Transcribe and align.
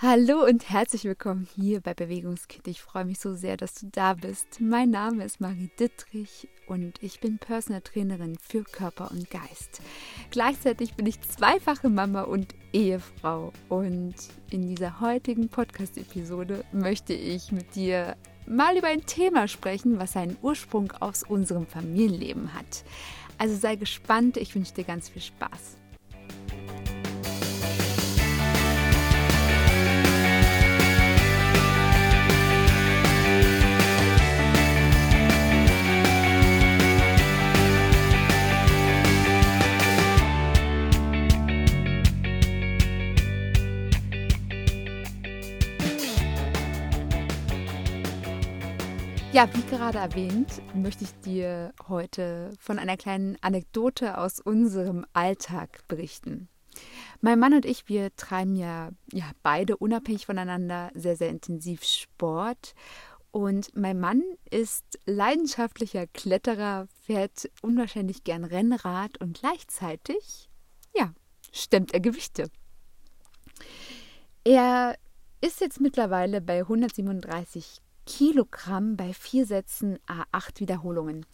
Hallo 0.00 0.44
und 0.44 0.70
herzlich 0.70 1.02
willkommen 1.02 1.48
hier 1.56 1.80
bei 1.80 1.92
Bewegungskind. 1.92 2.68
Ich 2.68 2.80
freue 2.80 3.04
mich 3.04 3.18
so 3.18 3.34
sehr, 3.34 3.56
dass 3.56 3.74
du 3.74 3.88
da 3.90 4.14
bist. 4.14 4.60
Mein 4.60 4.90
Name 4.90 5.24
ist 5.24 5.40
Marie 5.40 5.70
Dittrich 5.76 6.46
und 6.68 7.02
ich 7.02 7.18
bin 7.18 7.38
Personal 7.38 7.80
Trainerin 7.80 8.38
für 8.40 8.62
Körper 8.62 9.10
und 9.10 9.28
Geist. 9.28 9.82
Gleichzeitig 10.30 10.94
bin 10.94 11.06
ich 11.06 11.20
zweifache 11.22 11.88
Mama 11.88 12.22
und 12.22 12.54
Ehefrau. 12.72 13.52
Und 13.68 14.14
in 14.50 14.68
dieser 14.68 15.00
heutigen 15.00 15.48
Podcast-Episode 15.48 16.64
möchte 16.70 17.12
ich 17.12 17.50
mit 17.50 17.74
dir 17.74 18.14
mal 18.46 18.76
über 18.76 18.86
ein 18.86 19.04
Thema 19.04 19.48
sprechen, 19.48 19.98
was 19.98 20.12
seinen 20.12 20.36
Ursprung 20.42 20.92
aus 21.00 21.24
unserem 21.24 21.66
Familienleben 21.66 22.54
hat. 22.54 22.84
Also 23.36 23.56
sei 23.56 23.74
gespannt, 23.74 24.36
ich 24.36 24.54
wünsche 24.54 24.74
dir 24.74 24.84
ganz 24.84 25.08
viel 25.08 25.22
Spaß. 25.22 25.77
Ja, 49.38 49.48
wie 49.54 49.62
gerade 49.70 49.98
erwähnt, 49.98 50.60
möchte 50.74 51.04
ich 51.04 51.14
dir 51.20 51.72
heute 51.86 52.50
von 52.58 52.76
einer 52.80 52.96
kleinen 52.96 53.38
Anekdote 53.40 54.18
aus 54.18 54.40
unserem 54.40 55.06
Alltag 55.12 55.86
berichten. 55.86 56.48
Mein 57.20 57.38
Mann 57.38 57.54
und 57.54 57.64
ich, 57.64 57.88
wir 57.88 58.10
treiben 58.16 58.56
ja, 58.56 58.90
ja 59.12 59.30
beide 59.44 59.76
unabhängig 59.76 60.26
voneinander 60.26 60.90
sehr, 60.94 61.14
sehr 61.16 61.28
intensiv 61.28 61.84
Sport. 61.84 62.74
Und 63.30 63.76
mein 63.76 64.00
Mann 64.00 64.24
ist 64.50 64.98
leidenschaftlicher 65.06 66.08
Kletterer, 66.08 66.88
fährt 67.06 67.48
unwahrscheinlich 67.62 68.24
gern 68.24 68.42
Rennrad 68.42 69.20
und 69.20 69.38
gleichzeitig, 69.38 70.50
ja, 70.96 71.14
stemmt 71.52 71.94
er 71.94 72.00
Gewichte. 72.00 72.50
Er 74.42 74.96
ist 75.40 75.60
jetzt 75.60 75.80
mittlerweile 75.80 76.40
bei 76.40 76.58
137 76.62 77.82
Kilogramm 78.08 78.96
bei 78.96 79.12
vier 79.12 79.44
Sätzen 79.44 79.98
A8 80.06 80.60
Wiederholungen. 80.60 81.26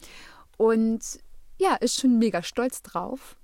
Und 0.57 1.21
ja, 1.57 1.77
ist 1.77 2.01
schon 2.01 2.19
mega 2.19 2.43
stolz 2.43 2.83
drauf. 2.83 3.37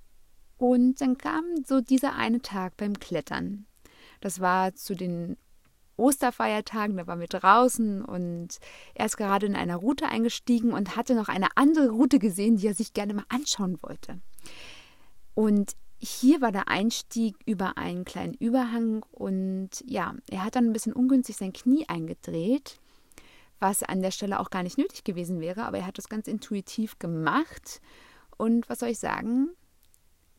Und 0.58 1.00
dann 1.00 1.16
kam 1.16 1.44
so 1.64 1.80
dieser 1.80 2.16
eine 2.16 2.42
Tag 2.42 2.76
beim 2.76 2.98
Klettern. 2.98 3.66
Das 4.20 4.40
war 4.40 4.74
zu 4.74 4.96
den 4.96 5.36
Osterfeiertagen, 5.96 6.96
da 6.96 7.06
waren 7.06 7.20
wir 7.20 7.28
draußen 7.28 8.04
und 8.04 8.58
er 8.94 9.06
ist 9.06 9.16
gerade 9.16 9.46
in 9.46 9.54
einer 9.54 9.76
Route 9.76 10.08
eingestiegen 10.08 10.72
und 10.72 10.96
hatte 10.96 11.14
noch 11.14 11.28
eine 11.28 11.48
andere 11.56 11.90
Route 11.90 12.18
gesehen, 12.18 12.56
die 12.56 12.66
er 12.66 12.74
sich 12.74 12.94
gerne 12.94 13.14
mal 13.14 13.26
anschauen 13.28 13.78
wollte. 13.80 14.20
Und 15.34 15.76
hier 15.98 16.40
war 16.40 16.52
der 16.52 16.68
Einstieg 16.68 17.36
über 17.46 17.78
einen 17.78 18.04
kleinen 18.04 18.34
Überhang 18.34 19.04
und 19.12 19.70
ja, 19.86 20.14
er 20.30 20.44
hat 20.44 20.56
dann 20.56 20.66
ein 20.66 20.72
bisschen 20.72 20.94
ungünstig 20.94 21.36
sein 21.36 21.52
Knie 21.52 21.86
eingedreht 21.88 22.80
was 23.60 23.82
an 23.82 24.02
der 24.02 24.10
Stelle 24.10 24.40
auch 24.40 24.50
gar 24.50 24.62
nicht 24.62 24.78
nötig 24.78 25.04
gewesen 25.04 25.40
wäre, 25.40 25.64
aber 25.64 25.78
er 25.78 25.86
hat 25.86 25.98
das 25.98 26.08
ganz 26.08 26.26
intuitiv 26.26 26.98
gemacht. 26.98 27.80
Und 28.36 28.68
was 28.68 28.80
soll 28.80 28.88
ich 28.88 28.98
sagen? 28.98 29.50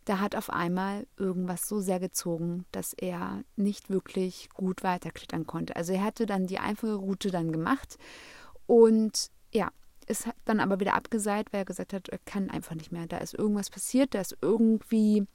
Da 0.05 0.19
hat 0.19 0.35
auf 0.35 0.49
einmal 0.49 1.05
irgendwas 1.17 1.67
so 1.67 1.79
sehr 1.79 1.99
gezogen, 1.99 2.65
dass 2.71 2.93
er 2.93 3.43
nicht 3.55 3.91
wirklich 3.91 4.49
gut 4.49 4.83
weiterklettern 4.83 5.45
konnte. 5.45 5.75
Also 5.75 5.93
er 5.93 6.03
hatte 6.03 6.25
dann 6.25 6.47
die 6.47 6.57
einfache 6.57 6.95
Route 6.95 7.29
dann 7.29 7.51
gemacht 7.51 7.97
und 8.65 9.29
ja, 9.53 9.69
ist 10.07 10.27
dann 10.45 10.59
aber 10.59 10.79
wieder 10.79 10.95
abgeseit, 10.95 11.53
weil 11.53 11.61
er 11.61 11.65
gesagt 11.65 11.93
hat, 11.93 12.09
er 12.09 12.17
kann 12.25 12.49
einfach 12.49 12.75
nicht 12.75 12.91
mehr. 12.91 13.05
Da 13.05 13.19
ist 13.19 13.35
irgendwas 13.35 13.69
passiert, 13.69 14.15
da 14.15 14.21
ist 14.21 14.35
irgendwie 14.41 15.27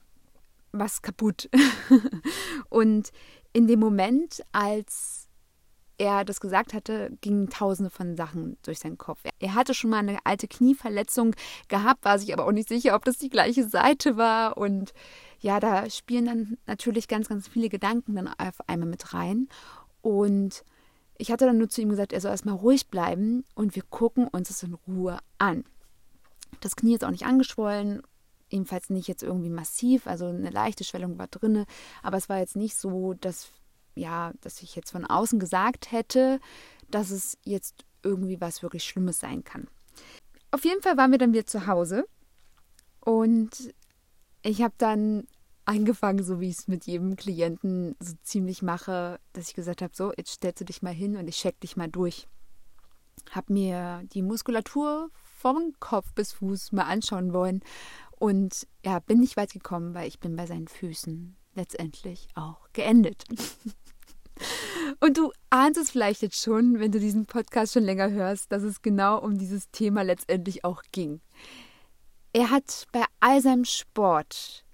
was 0.73 1.03
kaputt. 1.03 1.49
und 2.69 3.11
in 3.53 3.69
dem 3.69 3.81
Moment, 3.81 4.43
als 4.53 5.26
er 5.99 6.25
das 6.25 6.41
gesagt 6.41 6.75
hatte, 6.75 7.11
gingen 7.21 7.49
tausende 7.49 7.91
von 7.91 8.17
Sachen 8.17 8.59
durch 8.63 8.79
seinen 8.79 8.99
Kopf. 8.99 9.21
Er 9.39 9.55
hatte 9.55 9.75
schon 9.75 9.91
mal 9.91 9.99
eine 9.99 10.19
alte 10.25 10.49
Knieverletzung 10.49 11.35
gehabt, 11.69 12.05
war 12.05 12.19
sich 12.19 12.33
aber 12.33 12.47
auch 12.47 12.53
nicht 12.53 12.69
sicher, 12.69 12.95
ob 12.95 13.05
das 13.05 13.19
die 13.19 13.31
gleiche 13.31 13.69
Seite 13.69 14.17
war. 14.17 14.59
Und 14.59 14.93
ja, 15.41 15.61
da 15.61 15.89
spielen 15.91 16.27
dann 16.27 16.59
natürlich 16.67 17.09
ganz, 17.09 17.29
ganz 17.29 17.49
viele 17.49 17.69
Gedanken 17.69 18.15
dann 18.15 18.29
auf 18.29 18.61
einmal 18.67 18.89
mit 18.89 19.15
rein. 19.15 19.49
Und 20.03 20.65
ich 21.19 21.31
hatte 21.31 21.47
dann 21.47 21.59
nur 21.59 21.69
zu 21.69 21.81
ihm 21.81 21.89
gesagt, 21.89 22.13
er 22.13 22.21
soll 22.21 22.31
erstmal 22.31 22.57
ruhig 22.57 22.89
bleiben 22.89 23.45
und 23.55 23.75
wir 23.75 23.83
gucken 23.83 24.29
uns 24.29 24.51
es 24.51 24.63
in 24.63 24.75
Ruhe 24.87 25.19
an. 25.39 25.65
Das 26.61 26.77
Knie 26.77 26.95
ist 26.95 27.05
auch 27.05 27.11
nicht 27.11 27.27
angeschwollen, 27.27 28.03
ebenfalls 28.51 28.91
nicht 28.91 29.09
jetzt 29.09 29.23
irgendwie 29.23 29.51
massiv, 29.51 30.07
also 30.07 30.27
eine 30.27 30.51
leichte 30.51 30.85
Schwellung 30.85 31.19
war 31.19 31.27
drinne, 31.27 31.67
aber 32.03 32.17
es 32.17 32.29
war 32.29 32.39
jetzt 32.39 32.57
nicht 32.57 32.77
so, 32.77 33.15
dass 33.15 33.49
ja, 33.97 34.33
dass 34.41 34.63
ich 34.63 34.77
jetzt 34.77 34.91
von 34.91 35.05
außen 35.05 35.39
gesagt 35.39 35.91
hätte, 35.91 36.41
dass 36.91 37.11
es 37.11 37.39
jetzt 37.43 37.85
irgendwie 38.03 38.41
was 38.41 38.63
wirklich 38.63 38.85
Schlimmes 38.85 39.19
sein 39.19 39.43
kann. 39.43 39.67
Auf 40.51 40.65
jeden 40.65 40.83
Fall 40.83 40.97
waren 40.97 41.11
wir 41.11 41.19
dann 41.19 41.33
wieder 41.33 41.47
zu 41.47 41.67
Hause 41.67 42.07
und 43.01 43.75
ich 44.43 44.63
habe 44.63 44.75
dann 44.79 45.27
angefangen, 45.65 46.23
so 46.23 46.41
wie 46.41 46.49
ich 46.49 46.59
es 46.59 46.69
mit 46.69 46.87
jedem 46.87 47.17
Klienten 47.17 47.97
so 47.99 48.15
ziemlich 48.23 48.63
mache, 48.63 49.19
dass 49.33 49.49
ich 49.49 49.55
gesagt 49.55 49.83
habe, 49.83 49.93
so, 49.97 50.13
jetzt 50.17 50.31
stellst 50.31 50.61
du 50.61 50.65
dich 50.65 50.81
mal 50.81 50.95
hin 50.95 51.17
und 51.17 51.27
ich 51.27 51.37
check 51.37 51.59
dich 51.61 51.77
mal 51.77 51.89
durch. 51.89 52.29
Habe 53.33 53.53
mir 53.53 54.03
die 54.13 54.23
Muskulatur 54.23 55.11
vom 55.41 55.73
Kopf 55.81 56.13
bis 56.15 56.33
Fuß 56.35 56.71
mal 56.73 56.85
anschauen 56.85 57.33
wollen 57.33 57.63
und 58.19 58.67
ja, 58.85 59.01
bin 59.01 59.19
nicht 59.19 59.37
weit 59.37 59.53
gekommen, 59.53 59.95
weil 59.95 60.07
ich 60.07 60.21
bin 60.21 60.37
bei 60.37 60.47
seinen 60.47 60.69
Füßen 60.69 61.37
letztendlich 61.55 62.29
auch 62.35 62.69
geendet. 62.73 63.25
Und 65.01 65.17
du 65.17 65.33
ahnst 65.51 65.81
es 65.81 65.91
vielleicht 65.91 66.23
jetzt 66.23 66.41
schon, 66.41 66.79
wenn 66.79 66.93
du 66.93 67.01
diesen 67.01 67.27
Podcast 67.27 67.73
schon 67.75 67.85
länger 67.85 68.11
hörst, 68.11 68.51
dass 68.53 68.63
es 68.63 68.83
genau 68.83 69.19
um 69.19 69.39
dieses 69.39 69.71
Thema 69.71 70.03
letztendlich 70.03 70.65
auch 70.65 70.83
ging. 70.93 71.21
Er 72.33 72.51
hat 72.51 72.87
bei 72.93 73.05
all 73.21 73.41
seinem 73.41 73.65
Sport, 73.65 74.65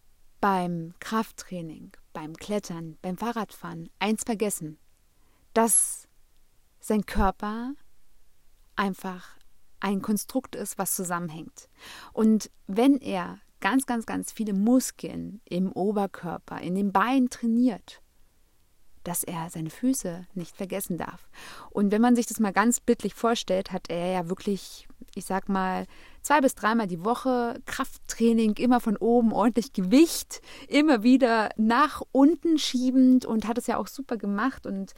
beim 0.40 0.94
Krafttraining, 0.98 1.92
beim 2.12 2.34
Klettern, 2.34 2.98
beim 3.02 3.16
Fahrradfahren 3.16 3.88
eins 4.00 4.24
vergessen, 4.24 4.78
dass 5.54 6.08
sein 6.80 7.06
Körper 7.06 7.74
einfach 8.74 9.36
ein 9.80 10.02
Konstrukt 10.02 10.56
ist, 10.56 10.78
was 10.78 10.94
zusammenhängt. 10.96 11.68
Und 12.12 12.50
wenn 12.66 12.96
er 12.98 13.40
ganz, 13.60 13.86
ganz, 13.86 14.06
ganz 14.06 14.32
viele 14.32 14.52
Muskeln 14.52 15.40
im 15.44 15.72
Oberkörper, 15.72 16.60
in 16.60 16.74
den 16.74 16.92
Beinen 16.92 17.30
trainiert, 17.30 18.01
dass 19.04 19.24
er 19.24 19.50
seine 19.50 19.70
Füße 19.70 20.26
nicht 20.34 20.56
vergessen 20.56 20.98
darf. 20.98 21.28
Und 21.70 21.92
wenn 21.92 22.02
man 22.02 22.16
sich 22.16 22.26
das 22.26 22.40
mal 22.40 22.52
ganz 22.52 22.80
bildlich 22.80 23.14
vorstellt, 23.14 23.72
hat 23.72 23.90
er 23.90 24.12
ja 24.12 24.28
wirklich, 24.28 24.88
ich 25.14 25.24
sag 25.24 25.48
mal, 25.48 25.86
zwei 26.22 26.40
bis 26.40 26.54
dreimal 26.54 26.86
die 26.86 27.04
Woche 27.04 27.60
Krafttraining, 27.66 28.54
immer 28.56 28.80
von 28.80 28.96
oben 28.96 29.32
ordentlich 29.32 29.72
Gewicht, 29.72 30.40
immer 30.68 31.02
wieder 31.02 31.50
nach 31.56 32.02
unten 32.12 32.58
schiebend 32.58 33.24
und 33.24 33.46
hat 33.46 33.58
es 33.58 33.66
ja 33.66 33.76
auch 33.76 33.88
super 33.88 34.16
gemacht. 34.16 34.66
Und 34.66 34.92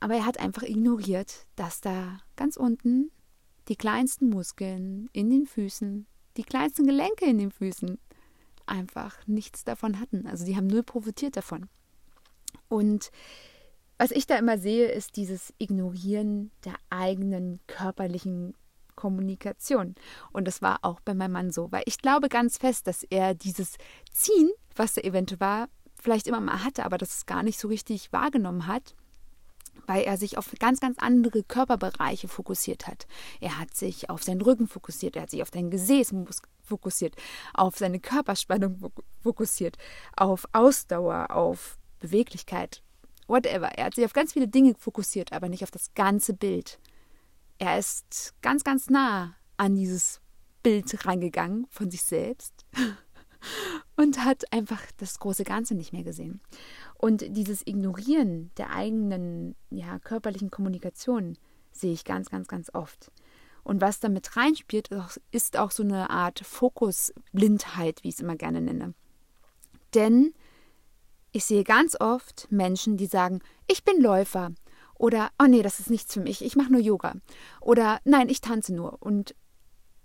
aber 0.00 0.14
er 0.14 0.26
hat 0.26 0.40
einfach 0.40 0.62
ignoriert, 0.62 1.46
dass 1.56 1.80
da 1.80 2.20
ganz 2.36 2.56
unten 2.56 3.10
die 3.68 3.76
kleinsten 3.76 4.30
Muskeln 4.30 5.08
in 5.12 5.30
den 5.30 5.46
Füßen, 5.46 6.06
die 6.36 6.42
kleinsten 6.42 6.86
Gelenke 6.86 7.26
in 7.26 7.38
den 7.38 7.50
Füßen 7.50 7.98
einfach 8.66 9.26
nichts 9.26 9.64
davon 9.64 10.00
hatten. 10.00 10.26
Also 10.26 10.44
die 10.44 10.56
haben 10.56 10.66
null 10.66 10.82
profitiert 10.82 11.36
davon. 11.36 11.68
Und 12.68 13.10
was 13.98 14.10
ich 14.10 14.26
da 14.26 14.36
immer 14.36 14.58
sehe, 14.58 14.88
ist 14.88 15.16
dieses 15.16 15.52
Ignorieren 15.58 16.50
der 16.64 16.74
eigenen 16.88 17.60
körperlichen 17.66 18.54
Kommunikation. 18.96 19.94
Und 20.32 20.46
das 20.46 20.62
war 20.62 20.78
auch 20.82 21.00
bei 21.00 21.14
meinem 21.14 21.32
Mann 21.32 21.50
so, 21.50 21.72
weil 21.72 21.82
ich 21.86 21.98
glaube 21.98 22.28
ganz 22.28 22.58
fest, 22.58 22.86
dass 22.86 23.02
er 23.02 23.34
dieses 23.34 23.76
Ziehen, 24.12 24.50
was 24.76 24.96
er 24.96 25.04
eventuell 25.04 25.40
war, 25.40 25.68
vielleicht 26.00 26.26
immer 26.26 26.40
mal 26.40 26.64
hatte, 26.64 26.84
aber 26.84 26.98
das 26.98 27.26
gar 27.26 27.42
nicht 27.42 27.58
so 27.58 27.68
richtig 27.68 28.12
wahrgenommen 28.12 28.66
hat, 28.66 28.94
weil 29.86 30.02
er 30.02 30.16
sich 30.16 30.38
auf 30.38 30.52
ganz, 30.58 30.80
ganz 30.80 30.98
andere 30.98 31.42
Körperbereiche 31.42 32.28
fokussiert 32.28 32.86
hat. 32.86 33.06
Er 33.40 33.58
hat 33.58 33.74
sich 33.74 34.10
auf 34.10 34.22
seinen 34.22 34.40
Rücken 34.40 34.66
fokussiert, 34.66 35.16
er 35.16 35.22
hat 35.22 35.30
sich 35.30 35.42
auf 35.42 35.50
sein 35.52 35.70
Gesäß 35.70 36.14
fokussiert, 36.62 37.16
auf 37.54 37.76
seine 37.76 38.00
Körperspannung 38.00 38.92
fokussiert, 39.22 39.76
auf 40.16 40.46
Ausdauer, 40.52 41.30
auf 41.30 41.78
Beweglichkeit, 42.00 42.82
whatever. 43.26 43.68
Er 43.78 43.86
hat 43.86 43.94
sich 43.94 44.04
auf 44.04 44.12
ganz 44.12 44.32
viele 44.32 44.48
Dinge 44.48 44.74
fokussiert, 44.78 45.32
aber 45.32 45.48
nicht 45.48 45.62
auf 45.62 45.70
das 45.70 45.94
ganze 45.94 46.34
Bild. 46.34 46.78
Er 47.58 47.78
ist 47.78 48.34
ganz, 48.42 48.64
ganz 48.64 48.90
nah 48.90 49.34
an 49.56 49.74
dieses 49.74 50.20
Bild 50.62 51.06
rangegangen 51.06 51.66
von 51.70 51.90
sich 51.90 52.02
selbst 52.02 52.66
und 53.96 54.24
hat 54.24 54.52
einfach 54.52 54.82
das 54.96 55.18
große 55.18 55.44
Ganze 55.44 55.74
nicht 55.74 55.92
mehr 55.92 56.02
gesehen. 56.02 56.40
Und 56.96 57.24
dieses 57.36 57.66
Ignorieren 57.66 58.50
der 58.56 58.70
eigenen 58.70 59.54
ja, 59.70 59.98
körperlichen 59.98 60.50
Kommunikation 60.50 61.38
sehe 61.72 61.92
ich 61.92 62.04
ganz, 62.04 62.30
ganz, 62.30 62.48
ganz 62.48 62.70
oft. 62.74 63.10
Und 63.62 63.80
was 63.80 64.00
damit 64.00 64.36
reinspielt, 64.36 64.88
ist 65.30 65.56
auch 65.58 65.70
so 65.70 65.82
eine 65.82 66.10
Art 66.10 66.40
Fokusblindheit, 66.40 68.02
wie 68.02 68.08
ich 68.08 68.14
es 68.14 68.20
immer 68.20 68.36
gerne 68.36 68.60
nenne. 68.60 68.94
Denn 69.94 70.32
ich 71.32 71.44
sehe 71.44 71.64
ganz 71.64 71.96
oft 72.00 72.46
Menschen, 72.50 72.96
die 72.96 73.06
sagen, 73.06 73.40
ich 73.66 73.84
bin 73.84 74.00
Läufer. 74.00 74.52
Oder, 74.94 75.30
oh 75.42 75.46
nee, 75.46 75.62
das 75.62 75.80
ist 75.80 75.90
nichts 75.90 76.12
für 76.12 76.20
mich, 76.20 76.44
ich 76.44 76.56
mache 76.56 76.72
nur 76.72 76.80
Yoga. 76.80 77.14
Oder, 77.60 78.00
nein, 78.04 78.28
ich 78.28 78.40
tanze 78.40 78.74
nur. 78.74 78.98
Und 79.00 79.34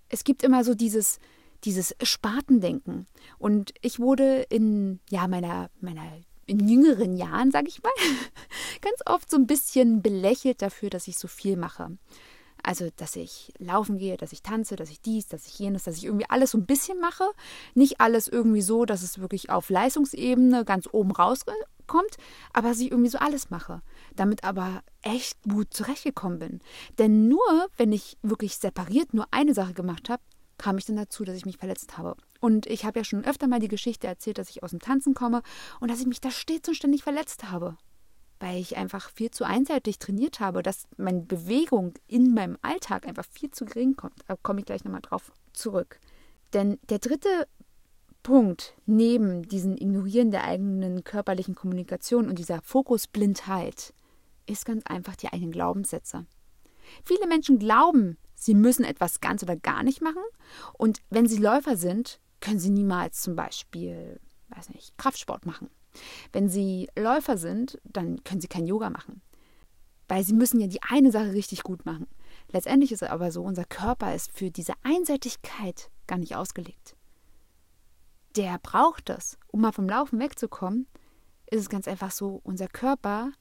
es 0.09 0.23
gibt 0.23 0.43
immer 0.43 0.63
so 0.63 0.73
dieses, 0.73 1.19
dieses 1.63 1.95
Spartendenken. 2.01 3.07
Und 3.37 3.73
ich 3.81 3.99
wurde 3.99 4.45
in 4.49 4.99
ja, 5.09 5.27
meiner, 5.27 5.69
meiner 5.81 6.03
in 6.45 6.67
jüngeren 6.67 7.17
Jahren, 7.17 7.51
sage 7.51 7.67
ich 7.67 7.81
mal, 7.81 7.91
ganz 8.81 8.99
oft 9.05 9.29
so 9.29 9.37
ein 9.37 9.47
bisschen 9.47 10.01
belächelt 10.01 10.61
dafür, 10.61 10.89
dass 10.89 11.07
ich 11.07 11.17
so 11.17 11.27
viel 11.27 11.57
mache. 11.57 11.97
Also, 12.67 12.89
dass 12.95 13.15
ich 13.15 13.53
laufen 13.59 13.99
gehe, 13.99 14.17
dass 14.17 14.31
ich 14.31 14.41
tanze, 14.41 14.75
dass 14.75 14.89
ich 14.89 14.99
dies, 14.99 15.27
dass 15.27 15.45
ich 15.45 15.59
jenes, 15.59 15.83
dass 15.83 15.97
ich 15.97 16.05
irgendwie 16.05 16.25
alles 16.29 16.49
so 16.49 16.57
ein 16.57 16.65
bisschen 16.65 16.99
mache. 16.99 17.23
Nicht 17.75 18.01
alles 18.01 18.27
irgendwie 18.27 18.63
so, 18.63 18.85
dass 18.85 19.03
es 19.03 19.19
wirklich 19.19 19.51
auf 19.51 19.69
Leistungsebene 19.69 20.65
ganz 20.65 20.89
oben 20.91 21.11
rauskommt, 21.11 22.17
aber 22.53 22.69
dass 22.69 22.79
ich 22.79 22.89
irgendwie 22.89 23.11
so 23.11 23.19
alles 23.19 23.51
mache. 23.51 23.83
Damit 24.15 24.43
aber 24.43 24.81
echt 25.03 25.37
gut 25.43 25.75
zurechtgekommen 25.75 26.39
bin. 26.39 26.59
Denn 26.97 27.27
nur, 27.27 27.67
wenn 27.77 27.91
ich 27.91 28.17
wirklich 28.23 28.55
separiert 28.57 29.13
nur 29.13 29.27
eine 29.29 29.53
Sache 29.53 29.73
gemacht 29.73 30.09
habe, 30.09 30.23
kam 30.57 30.79
ich 30.79 30.85
dann 30.85 30.95
dazu, 30.95 31.23
dass 31.23 31.37
ich 31.37 31.45
mich 31.45 31.57
verletzt 31.57 31.99
habe. 31.99 32.15
Und 32.39 32.65
ich 32.65 32.83
habe 32.83 32.97
ja 32.99 33.03
schon 33.03 33.25
öfter 33.25 33.45
mal 33.45 33.59
die 33.59 33.67
Geschichte 33.67 34.07
erzählt, 34.07 34.39
dass 34.39 34.49
ich 34.49 34.63
aus 34.63 34.71
dem 34.71 34.79
Tanzen 34.79 35.13
komme 35.13 35.43
und 35.79 35.91
dass 35.91 35.99
ich 35.99 36.07
mich 36.07 36.19
da 36.19 36.31
stets 36.31 36.67
und 36.67 36.73
ständig 36.73 37.03
verletzt 37.03 37.51
habe. 37.51 37.77
Weil 38.39 38.59
ich 38.59 38.77
einfach 38.77 39.09
viel 39.11 39.31
zu 39.31 39.45
einseitig 39.45 39.97
trainiert 39.97 40.39
habe, 40.39 40.61
dass 40.61 40.87
meine 40.97 41.21
Bewegung 41.21 41.93
in 42.07 42.33
meinem 42.33 42.57
Alltag 42.61 43.07
einfach 43.07 43.25
viel 43.29 43.51
zu 43.51 43.65
gering 43.65 43.95
kommt. 43.95 44.15
Da 44.27 44.35
komme 44.35 44.59
ich 44.59 44.65
gleich 44.65 44.83
nochmal 44.83 45.01
drauf 45.01 45.31
zurück. 45.53 45.99
Denn 46.53 46.79
der 46.89 46.99
dritte 46.99 47.47
Punkt 48.23 48.73
neben 48.85 49.43
diesem 49.43 49.73
Ignorieren 49.73 50.31
der 50.31 50.43
eigenen 50.43 51.03
körperlichen 51.03 51.55
Kommunikation 51.55 52.27
und 52.27 52.39
dieser 52.39 52.61
Fokusblindheit 52.61 53.93
ist 54.47 54.65
ganz 54.65 54.83
einfach 54.85 55.15
die 55.15 55.31
eigenen 55.31 55.51
Glaubenssätze. 55.51 56.25
Viele 57.03 57.27
Menschen 57.27 57.59
glauben, 57.59 58.17
Sie 58.35 58.53
müssen 58.53 58.83
etwas 58.83 59.21
ganz 59.21 59.43
oder 59.43 59.55
gar 59.55 59.83
nicht 59.83 60.01
machen. 60.01 60.23
Und 60.73 61.01
wenn 61.09 61.27
Sie 61.27 61.37
Läufer 61.37 61.77
sind, 61.77 62.19
können 62.41 62.59
Sie 62.59 62.69
niemals 62.69 63.21
zum 63.21 63.35
Beispiel, 63.35 64.19
weiß 64.49 64.69
nicht, 64.69 64.97
Kraftsport 64.97 65.45
machen. 65.45 65.69
Wenn 66.31 66.49
Sie 66.49 66.89
Läufer 66.97 67.37
sind, 67.37 67.79
dann 67.83 68.23
können 68.23 68.41
Sie 68.41 68.47
kein 68.47 68.65
Yoga 68.65 68.89
machen. 68.89 69.21
Weil 70.07 70.23
Sie 70.23 70.33
müssen 70.33 70.59
ja 70.59 70.67
die 70.67 70.83
eine 70.83 71.11
Sache 71.11 71.33
richtig 71.33 71.63
gut 71.63 71.85
machen. 71.85 72.07
Letztendlich 72.51 72.91
ist 72.91 73.01
es 73.01 73.09
aber 73.09 73.31
so, 73.31 73.41
unser 73.41 73.65
Körper 73.65 74.13
ist 74.13 74.31
für 74.31 74.51
diese 74.51 74.73
Einseitigkeit 74.83 75.89
gar 76.07 76.17
nicht 76.17 76.35
ausgelegt. 76.35 76.95
Der 78.35 78.59
braucht 78.59 79.09
das. 79.09 79.37
Um 79.47 79.61
mal 79.61 79.71
vom 79.71 79.89
Laufen 79.89 80.19
wegzukommen, 80.19 80.87
ist 81.49 81.61
es 81.61 81.69
ganz 81.69 81.87
einfach 81.87 82.11
so, 82.11 82.39
unser 82.43 82.67
Körper 82.67 83.31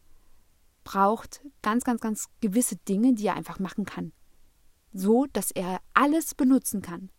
braucht 0.84 1.42
ganz, 1.62 1.84
ganz, 1.84 2.00
ganz 2.00 2.26
gewisse 2.40 2.76
Dinge, 2.76 3.14
die 3.14 3.26
er 3.26 3.36
einfach 3.36 3.58
machen 3.58 3.84
kann 3.84 4.12
so 4.94 5.26
dass 5.32 5.50
er 5.50 5.80
alles 5.92 6.34
benutzen 6.34 6.80
kann. 6.80 7.10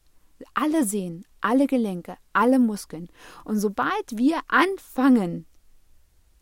Alle 0.54 0.86
Sehnen, 0.86 1.26
alle 1.42 1.68
Gelenke, 1.68 2.18
alle 2.34 2.60
Muskeln. 2.60 3.10
Und 3.44 3.60
sobald 3.60 4.18
wir 4.18 4.40
anfangen, 4.48 5.46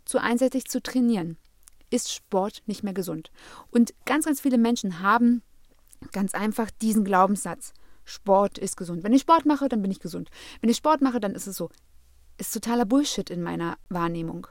zu 0.05 0.19
einseitig 0.19 0.65
zu 0.65 0.81
trainieren, 0.81 1.37
ist 1.89 2.11
Sport 2.11 2.63
nicht 2.65 2.83
mehr 2.83 2.93
gesund. 2.93 3.31
Und 3.71 3.93
ganz, 4.05 4.25
ganz 4.25 4.41
viele 4.41 4.57
Menschen 4.57 4.99
haben 4.99 5.43
ganz 6.11 6.33
einfach 6.33 6.71
diesen 6.71 7.05
Glaubenssatz. 7.05 7.73
Sport 8.03 8.57
ist 8.57 8.75
gesund. 8.75 9.03
Wenn 9.03 9.13
ich 9.13 9.21
Sport 9.21 9.45
mache, 9.45 9.69
dann 9.69 9.81
bin 9.81 9.91
ich 9.91 9.99
gesund. 9.99 10.29
Wenn 10.59 10.69
ich 10.69 10.77
Sport 10.77 11.01
mache, 11.01 11.19
dann 11.19 11.35
ist 11.35 11.47
es 11.47 11.55
so. 11.55 11.69
Ist 12.37 12.53
totaler 12.53 12.85
Bullshit 12.85 13.29
in 13.29 13.43
meiner 13.43 13.77
Wahrnehmung. 13.89 14.47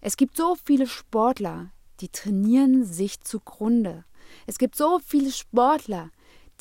Es 0.00 0.16
gibt 0.16 0.36
so 0.36 0.56
viele 0.64 0.86
Sportler, 0.86 1.72
die 2.00 2.08
trainieren 2.08 2.84
sich 2.84 3.20
zugrunde. 3.20 4.04
Es 4.46 4.58
gibt 4.58 4.76
so 4.76 4.98
viele 5.04 5.30
Sportler, 5.30 6.10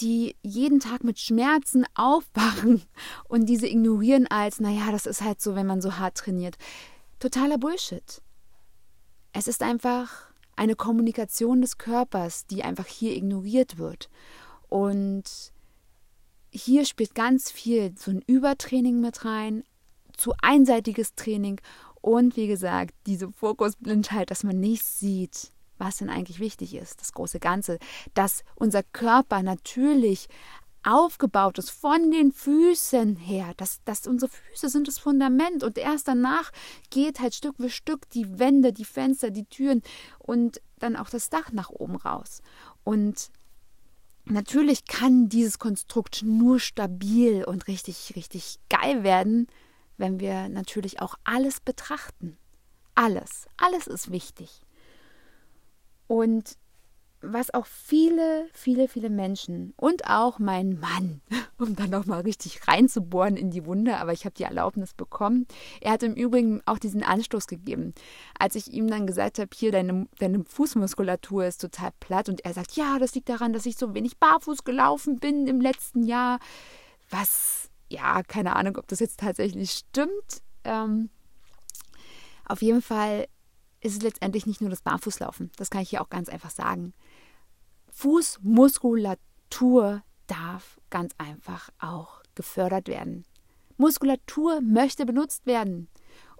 die 0.01 0.35
jeden 0.41 0.79
Tag 0.79 1.03
mit 1.03 1.19
Schmerzen 1.19 1.85
aufwachen 1.95 2.83
und 3.27 3.47
diese 3.47 3.67
ignorieren 3.67 4.27
als, 4.27 4.59
naja, 4.59 4.91
das 4.91 5.05
ist 5.05 5.21
halt 5.21 5.41
so, 5.41 5.55
wenn 5.55 5.67
man 5.67 5.81
so 5.81 5.97
hart 5.97 6.17
trainiert. 6.17 6.57
Totaler 7.19 7.57
Bullshit. 7.57 8.21
Es 9.33 9.47
ist 9.47 9.61
einfach 9.61 10.31
eine 10.55 10.75
Kommunikation 10.75 11.61
des 11.61 11.77
Körpers, 11.77 12.45
die 12.47 12.63
einfach 12.63 12.87
hier 12.87 13.15
ignoriert 13.15 13.77
wird. 13.77 14.09
Und 14.67 15.23
hier 16.51 16.85
spielt 16.85 17.15
ganz 17.15 17.51
viel 17.51 17.93
so 17.97 18.11
ein 18.11 18.21
Übertraining 18.25 18.99
mit 18.99 19.23
rein, 19.25 19.63
zu 20.17 20.33
einseitiges 20.41 21.15
Training 21.15 21.61
und 22.01 22.35
wie 22.35 22.47
gesagt, 22.47 22.93
diese 23.05 23.31
Fokusblindheit, 23.31 24.31
dass 24.31 24.43
man 24.43 24.59
nicht 24.59 24.85
sieht, 24.85 25.51
was 25.79 25.97
denn 25.97 26.09
eigentlich 26.09 26.39
wichtig 26.39 26.75
ist, 26.75 27.01
das 27.01 27.13
große 27.13 27.39
Ganze, 27.39 27.79
dass 28.13 28.43
unser 28.55 28.83
Körper 28.83 29.41
natürlich 29.43 30.27
aufgebaut 30.83 31.57
ist 31.57 31.71
von 31.71 32.11
den 32.11 32.31
Füßen 32.31 33.17
her, 33.17 33.53
dass, 33.57 33.83
dass 33.83 34.07
unsere 34.07 34.31
Füße 34.31 34.69
sind 34.69 34.87
das 34.87 34.97
Fundament 34.97 35.63
und 35.63 35.77
erst 35.77 36.07
danach 36.07 36.51
geht 36.89 37.19
halt 37.19 37.35
Stück 37.35 37.57
für 37.57 37.69
Stück 37.69 38.09
die 38.11 38.39
Wände, 38.39 38.71
die 38.71 38.85
Fenster, 38.85 39.29
die 39.31 39.45
Türen 39.45 39.81
und 40.19 40.61
dann 40.77 40.95
auch 40.95 41.09
das 41.09 41.29
Dach 41.29 41.51
nach 41.51 41.69
oben 41.69 41.97
raus. 41.97 42.41
Und 42.83 43.29
natürlich 44.25 44.85
kann 44.85 45.27
dieses 45.27 45.59
Konstrukt 45.59 46.23
nur 46.23 46.59
stabil 46.59 47.43
und 47.43 47.67
richtig, 47.67 48.13
richtig 48.15 48.59
geil 48.69 49.03
werden, 49.03 49.47
wenn 49.97 50.19
wir 50.19 50.47
natürlich 50.47 51.01
auch 51.01 51.15
alles 51.25 51.59
betrachten. 51.59 52.37
Alles, 52.95 53.47
alles 53.57 53.87
ist 53.87 54.11
wichtig. 54.11 54.61
Und 56.09 56.57
was 57.21 57.53
auch 57.53 57.67
viele, 57.67 58.47
viele, 58.51 58.87
viele 58.87 59.11
Menschen 59.11 59.73
und 59.75 60.07
auch 60.07 60.39
mein 60.39 60.79
Mann, 60.79 61.21
um 61.59 61.75
dann 61.75 61.91
nochmal 61.91 62.21
richtig 62.21 62.67
reinzubohren 62.67 63.37
in 63.37 63.51
die 63.51 63.65
Wunde, 63.65 63.97
aber 63.97 64.11
ich 64.11 64.25
habe 64.25 64.33
die 64.33 64.43
Erlaubnis 64.43 64.95
bekommen. 64.95 65.45
Er 65.81 65.91
hat 65.91 66.01
im 66.01 66.15
Übrigen 66.15 66.61
auch 66.65 66.79
diesen 66.79 67.03
Anstoß 67.03 67.45
gegeben, 67.45 67.93
als 68.39 68.55
ich 68.55 68.71
ihm 68.71 68.87
dann 68.87 69.05
gesagt 69.05 69.37
habe, 69.37 69.49
hier, 69.53 69.71
deine, 69.71 70.07
deine 70.17 70.43
Fußmuskulatur 70.45 71.45
ist 71.45 71.61
total 71.61 71.91
platt 71.99 72.27
und 72.27 72.43
er 72.43 72.53
sagt, 72.53 72.71
ja, 72.77 72.97
das 72.97 73.13
liegt 73.13 73.29
daran, 73.29 73.53
dass 73.53 73.67
ich 73.67 73.77
so 73.77 73.93
wenig 73.93 74.17
barfuß 74.17 74.63
gelaufen 74.63 75.17
bin 75.17 75.45
im 75.45 75.61
letzten 75.61 76.03
Jahr. 76.03 76.39
Was, 77.11 77.69
ja, 77.89 78.23
keine 78.23 78.55
Ahnung, 78.55 78.77
ob 78.77 78.87
das 78.87 78.99
jetzt 78.99 79.19
tatsächlich 79.19 79.71
stimmt. 79.71 80.41
Ähm, 80.63 81.11
auf 82.45 82.63
jeden 82.63 82.81
Fall 82.81 83.27
ist 83.81 83.95
es 83.95 84.01
letztendlich 84.01 84.45
nicht 84.45 84.61
nur 84.61 84.69
das 84.69 84.81
Barfußlaufen. 84.81 85.51
Das 85.57 85.69
kann 85.69 85.81
ich 85.81 85.89
hier 85.89 86.01
auch 86.01 86.09
ganz 86.09 86.29
einfach 86.29 86.49
sagen. 86.49 86.93
Fußmuskulatur 87.91 90.03
darf 90.27 90.79
ganz 90.89 91.13
einfach 91.17 91.69
auch 91.79 92.21
gefördert 92.35 92.87
werden. 92.87 93.25
Muskulatur 93.77 94.61
möchte 94.61 95.05
benutzt 95.05 95.45
werden. 95.45 95.87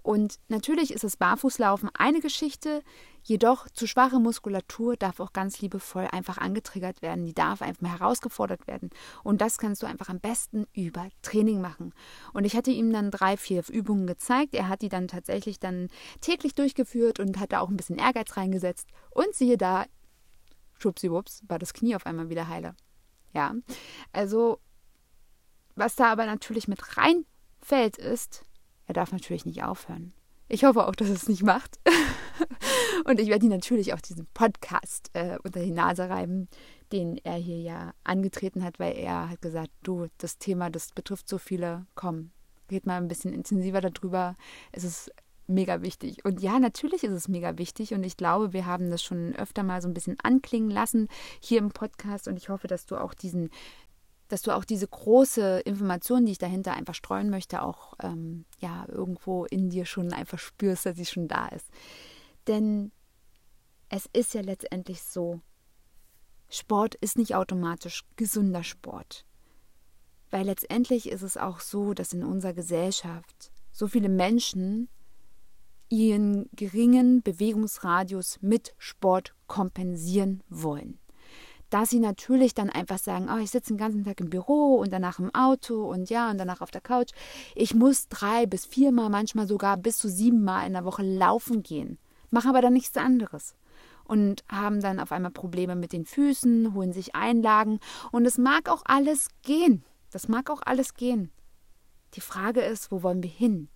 Und 0.04 0.40
natürlich 0.48 0.94
ist 0.94 1.04
das 1.04 1.18
Barfußlaufen 1.18 1.90
eine 1.94 2.20
Geschichte, 2.20 2.84
jedoch 3.24 3.70
zu 3.70 3.88
schwache 3.88 4.20
Muskulatur 4.20 4.96
darf 4.96 5.20
auch 5.20 5.34
ganz 5.34 5.62
liebevoll 5.62 6.08
einfach 6.12 6.38
angetriggert 6.38 7.02
werden. 7.02 7.26
Die 7.26 7.34
darf 7.34 7.62
einfach 7.62 7.82
mal 7.82 8.00
herausgefordert 8.00 8.68
werden. 8.68 8.90
Und 9.24 9.42
das 9.42 9.58
kannst 9.58 9.84
du 9.84 9.88
einfach 9.88 10.10
am 10.10 10.20
besten 10.20 10.66
über 10.74 11.08
Training 11.22 11.62
machen. 11.62 11.94
Und 12.34 12.46
ich 12.46 12.56
hatte 12.56 12.72
ihm 12.72 12.92
dann 12.92 13.12
drei, 13.12 13.38
vier 13.38 13.64
Übungen 13.70 14.08
gezeigt. 14.08 14.56
Er 14.56 14.68
hat 14.68 14.82
die 14.82 14.90
dann 14.90 15.08
tatsächlich 15.08 15.60
dann 15.60 15.90
täglich 16.22 16.56
durchgeführt 16.56 17.20
und 17.20 17.40
hat 17.40 17.52
da 17.52 17.60
auch 17.60 17.70
ein 17.70 17.78
bisschen 17.78 17.98
Ehrgeiz 17.98 18.38
reingesetzt. 18.38 18.88
Und 19.12 19.34
siehe 19.34 19.58
da, 19.58 19.86
schwuppsiwupps, 20.80 21.44
war 21.48 21.60
das 21.60 21.74
Knie 21.74 21.96
auf 21.96 22.06
einmal 22.06 22.30
wieder 22.30 22.48
heile. 22.48 22.76
Ja, 23.34 23.54
also 24.12 24.60
was 25.76 25.96
da 25.96 26.12
aber 26.12 26.26
natürlich 26.26 26.68
mit 26.68 26.98
reinfällt 26.98 27.98
ist, 27.98 28.44
er 28.86 28.94
darf 28.94 29.12
natürlich 29.12 29.46
nicht 29.46 29.64
aufhören. 29.64 30.14
Ich 30.48 30.64
hoffe 30.64 30.88
auch, 30.88 30.96
dass 30.96 31.10
es 31.10 31.30
nicht 31.30 31.44
macht. 31.44 31.80
Und 33.06 33.20
ich 33.20 33.30
werde 33.30 33.46
ihn 33.46 33.52
natürlich 33.52 33.94
auch 33.94 34.02
diesen 34.02 34.28
Podcast 34.34 35.10
äh, 35.14 35.38
unter 35.44 35.62
die 35.62 35.72
Nase 35.72 36.10
reiben, 36.10 36.48
den 36.92 37.18
er 37.24 37.36
hier 37.36 37.60
ja 37.60 37.94
angetreten 38.04 38.64
hat, 38.64 38.80
weil 38.80 38.96
er 38.96 39.30
hat 39.30 39.42
gesagt, 39.42 39.72
du, 39.84 40.08
das 40.18 40.38
Thema, 40.38 40.70
das 40.70 40.92
betrifft 40.92 41.28
so 41.28 41.38
viele, 41.38 41.86
komm, 41.96 42.32
red 42.72 42.86
mal 42.86 42.98
ein 42.98 43.08
bisschen 43.08 43.34
intensiver 43.34 43.82
darüber. 43.82 44.36
Es 44.72 44.84
ist 44.84 45.12
mega 45.48 45.82
wichtig. 45.82 46.24
Und 46.24 46.42
ja, 46.42 46.60
natürlich 46.60 47.04
ist 47.04 47.12
es 47.12 47.28
mega 47.28 47.58
wichtig 47.58 47.94
und 47.94 48.04
ich 48.04 48.18
glaube, 48.18 48.54
wir 48.54 48.66
haben 48.66 48.90
das 48.92 49.04
schon 49.04 49.36
öfter 49.36 49.64
mal 49.64 49.82
so 49.82 49.88
ein 49.88 49.94
bisschen 49.94 50.18
anklingen 50.22 50.70
lassen 50.70 51.08
hier 51.40 51.60
im 51.60 51.70
Podcast 51.70 52.28
und 52.28 52.38
ich 52.38 52.50
hoffe, 52.50 52.68
dass 52.68 52.86
du 52.86 52.96
auch 52.96 53.14
diesen 53.14 53.50
dass 54.30 54.44
du 54.44 54.52
auch 54.52 54.64
diese 54.64 54.88
große 54.88 55.62
Information, 55.62 56.24
die 56.24 56.34
ich 56.34 56.38
dahinter 56.38 56.74
einfach 56.74 56.94
streuen 56.94 57.32
möchte, 57.32 57.64
auch 57.64 57.96
ähm, 58.00 58.46
ja 58.60 58.86
irgendwo 58.88 59.46
in 59.46 59.72
dir 59.72 59.86
schon 59.86 60.14
einfach 60.14 60.38
spürst, 60.38 60.86
dass 60.86 60.98
sie 60.98 61.08
schon 61.08 61.28
da 61.28 61.48
ist. 61.48 61.68
Denn 62.50 62.92
es 63.88 64.10
ist 64.12 64.34
ja 64.34 64.42
letztendlich 64.42 65.04
so, 65.04 65.40
Sport 66.50 66.96
ist 66.96 67.18
nicht 67.18 67.36
automatisch 67.36 68.04
gesunder 68.18 68.64
Sport. 68.64 69.26
Weil 70.32 70.48
letztendlich 70.48 71.10
ist 71.10 71.22
es 71.22 71.38
auch 71.38 71.60
so, 71.60 71.94
dass 71.94 72.12
in 72.12 72.24
unserer 72.24 72.54
Gesellschaft 72.54 73.52
so 73.72 73.88
viele 73.88 74.10
Menschen 74.10 74.90
ihren 75.90 76.50
geringen 76.54 77.22
Bewegungsradius 77.24 78.40
mit 78.42 78.76
Sport 78.78 79.36
kompensieren 79.48 80.44
wollen 80.50 81.00
dass 81.70 81.90
sie 81.92 82.00
natürlich 82.00 82.54
dann 82.54 82.70
einfach 82.70 82.98
sagen, 82.98 83.30
oh, 83.32 83.38
ich 83.38 83.52
sitze 83.52 83.74
den 83.74 83.78
ganzen 83.78 84.04
Tag 84.04 84.20
im 84.20 84.30
Büro 84.30 84.78
und 84.78 84.92
danach 84.92 85.20
im 85.20 85.34
Auto 85.36 85.90
und 85.90 86.10
ja, 86.10 86.32
und 86.32 86.38
danach 86.38 86.62
auf 86.62 86.72
der 86.72 86.82
Couch. 86.82 87.12
Ich 87.56 87.76
muss 87.76 88.08
drei 88.08 88.46
bis 88.46 88.66
viermal, 88.66 89.10
manchmal 89.10 89.48
sogar 89.48 89.78
bis 89.78 89.98
zu 89.98 90.10
siebenmal 90.10 90.66
in 90.66 90.74
der 90.74 90.86
Woche 90.86 91.04
laufen 91.04 91.62
gehen, 91.62 92.00
machen 92.32 92.50
aber 92.50 92.62
dann 92.62 92.74
nichts 92.74 92.98
anderes 92.98 93.56
und 94.04 94.44
haben 94.50 94.82
dann 94.82 95.00
auf 95.00 95.12
einmal 95.12 95.32
Probleme 95.32 95.76
mit 95.76 95.94
den 95.94 96.06
Füßen, 96.06 96.74
holen 96.74 96.94
sich 96.94 97.16
Einlagen 97.16 97.80
und 98.12 98.26
es 98.26 98.38
mag 98.38 98.70
auch 98.70 98.82
alles 98.86 99.28
gehen. 99.44 99.84
Das 100.12 100.28
mag 100.28 100.50
auch 100.50 100.62
alles 100.66 100.96
gehen. 100.96 101.32
Die 102.16 102.22
Frage 102.22 102.62
ist, 102.62 102.92
wo 102.92 103.04
wollen 103.04 103.22
wir 103.22 103.30
hin? 103.30 103.70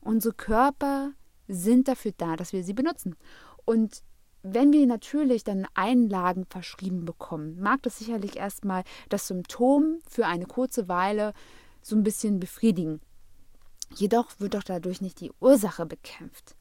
Unsere 0.00 0.34
Körper 0.34 1.12
sind 1.46 1.88
dafür 1.88 2.12
da, 2.16 2.36
dass 2.36 2.52
wir 2.52 2.64
sie 2.64 2.72
benutzen. 2.72 3.16
Und 3.64 4.02
wenn 4.42 4.72
wir 4.72 4.86
natürlich 4.86 5.44
dann 5.44 5.66
Einlagen 5.74 6.46
verschrieben 6.48 7.04
bekommen, 7.04 7.60
mag 7.60 7.82
das 7.82 7.98
sicherlich 7.98 8.36
erstmal 8.36 8.84
das 9.08 9.26
Symptom 9.26 9.98
für 10.08 10.26
eine 10.26 10.46
kurze 10.46 10.88
Weile 10.88 11.32
so 11.82 11.96
ein 11.96 12.02
bisschen 12.02 12.40
befriedigen. 12.40 13.00
Jedoch 13.94 14.30
wird 14.38 14.54
doch 14.54 14.62
dadurch 14.62 15.00
nicht 15.00 15.20
die 15.20 15.32
Ursache 15.40 15.86
bekämpft. 15.86 16.56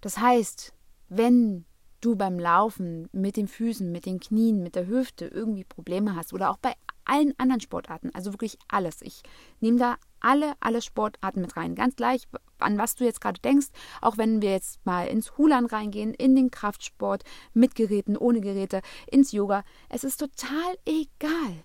Das 0.00 0.18
heißt, 0.18 0.73
wenn 1.08 1.64
du 2.00 2.16
beim 2.16 2.38
Laufen 2.38 3.08
mit 3.12 3.36
den 3.36 3.48
Füßen, 3.48 3.90
mit 3.90 4.04
den 4.04 4.20
Knien, 4.20 4.62
mit 4.62 4.74
der 4.74 4.86
Hüfte 4.86 5.26
irgendwie 5.26 5.64
Probleme 5.64 6.14
hast 6.14 6.32
oder 6.32 6.50
auch 6.50 6.58
bei 6.58 6.74
allen 7.04 7.34
anderen 7.38 7.60
Sportarten, 7.60 8.10
also 8.14 8.32
wirklich 8.32 8.58
alles. 8.68 9.00
Ich 9.02 9.22
nehme 9.60 9.78
da 9.78 9.96
alle, 10.20 10.54
alle 10.60 10.82
Sportarten 10.82 11.40
mit 11.40 11.56
rein. 11.56 11.74
Ganz 11.74 11.96
gleich, 11.96 12.26
an 12.58 12.78
was 12.78 12.94
du 12.94 13.04
jetzt 13.04 13.20
gerade 13.20 13.40
denkst, 13.40 13.68
auch 14.00 14.16
wenn 14.18 14.42
wir 14.42 14.52
jetzt 14.52 14.84
mal 14.84 15.06
ins 15.06 15.36
Hulan 15.36 15.66
reingehen, 15.66 16.14
in 16.14 16.34
den 16.34 16.50
Kraftsport, 16.50 17.24
mit 17.52 17.74
Geräten, 17.74 18.16
ohne 18.16 18.40
Geräte, 18.40 18.80
ins 19.10 19.32
Yoga. 19.32 19.64
Es 19.88 20.04
ist 20.04 20.18
total 20.18 20.76
egal. 20.86 21.64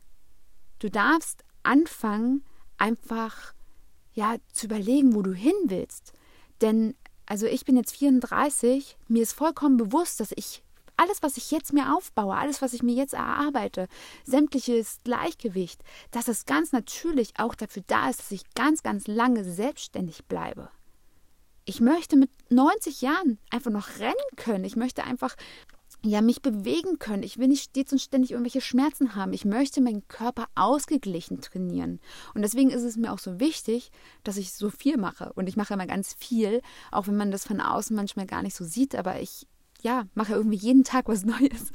Du 0.80 0.90
darfst 0.90 1.44
anfangen, 1.64 2.44
einfach 2.78 3.54
ja 4.14 4.36
zu 4.52 4.66
überlegen, 4.68 5.16
wo 5.16 5.22
du 5.22 5.34
hin 5.34 5.54
willst. 5.66 6.14
Denn 6.62 6.96
also 7.30 7.46
ich 7.46 7.64
bin 7.64 7.78
jetzt 7.78 7.96
34, 7.96 8.98
mir 9.08 9.22
ist 9.22 9.34
vollkommen 9.34 9.78
bewusst, 9.78 10.20
dass 10.20 10.34
ich 10.36 10.64
alles, 10.98 11.22
was 11.22 11.38
ich 11.38 11.52
jetzt 11.52 11.72
mir 11.72 11.96
aufbaue, 11.96 12.36
alles, 12.36 12.62
was 12.62 12.74
ich 12.74 12.82
mir 12.82 12.96
jetzt 12.96 13.14
erarbeite, 13.14 13.88
sämtliches 14.26 14.98
Gleichgewicht, 15.04 15.82
dass 16.10 16.28
es 16.28 16.46
ganz 16.46 16.72
natürlich 16.72 17.34
auch 17.38 17.54
dafür 17.54 17.84
da 17.86 18.10
ist, 18.10 18.20
dass 18.20 18.32
ich 18.32 18.52
ganz, 18.56 18.82
ganz 18.82 19.06
lange 19.06 19.44
selbstständig 19.44 20.26
bleibe. 20.26 20.70
Ich 21.66 21.82
möchte 21.82 22.18
mit 22.18 22.32
90 22.50 23.02
Jahren 23.02 23.38
einfach 23.52 23.72
noch 23.72 24.00
rennen 24.00 24.16
können. 24.36 24.64
Ich 24.64 24.76
möchte 24.76 25.04
einfach 25.04 25.36
ja, 26.02 26.22
mich 26.22 26.42
bewegen 26.42 26.98
können. 26.98 27.24
Ich 27.24 27.38
will 27.38 27.48
nicht 27.48 27.64
stets 27.64 27.92
und 27.92 28.00
ständig 28.00 28.32
irgendwelche 28.32 28.62
Schmerzen 28.62 29.16
haben. 29.16 29.34
Ich 29.34 29.44
möchte 29.44 29.82
meinen 29.82 30.08
Körper 30.08 30.48
ausgeglichen 30.56 31.42
trainieren. 31.42 32.00
Und 32.34 32.42
deswegen 32.42 32.70
ist 32.70 32.84
es 32.84 32.96
mir 32.96 33.12
auch 33.12 33.20
so 33.20 33.40
wichtig, 33.40 33.92
dass 34.24 34.38
ich 34.38 34.54
so 34.54 34.70
viel 34.70 34.98
mache. 34.98 35.34
Und 35.34 35.48
ich 35.48 35.58
mache 35.58 35.74
immer 35.74 35.88
ganz 35.88 36.14
viel, 36.14 36.62
auch 36.92 37.08
wenn 37.08 37.18
man 37.18 37.32
das 37.32 37.46
von 37.46 37.60
außen 37.60 37.96
manchmal 37.96 38.28
gar 38.28 38.44
nicht 38.44 38.56
so 38.56 38.64
sieht. 38.64 38.96
Aber 38.96 39.20
ich 39.20 39.46
ja, 39.82 40.06
mache 40.14 40.34
irgendwie 40.34 40.58
jeden 40.58 40.84
Tag 40.84 41.08
was 41.08 41.26
Neues 41.30 41.72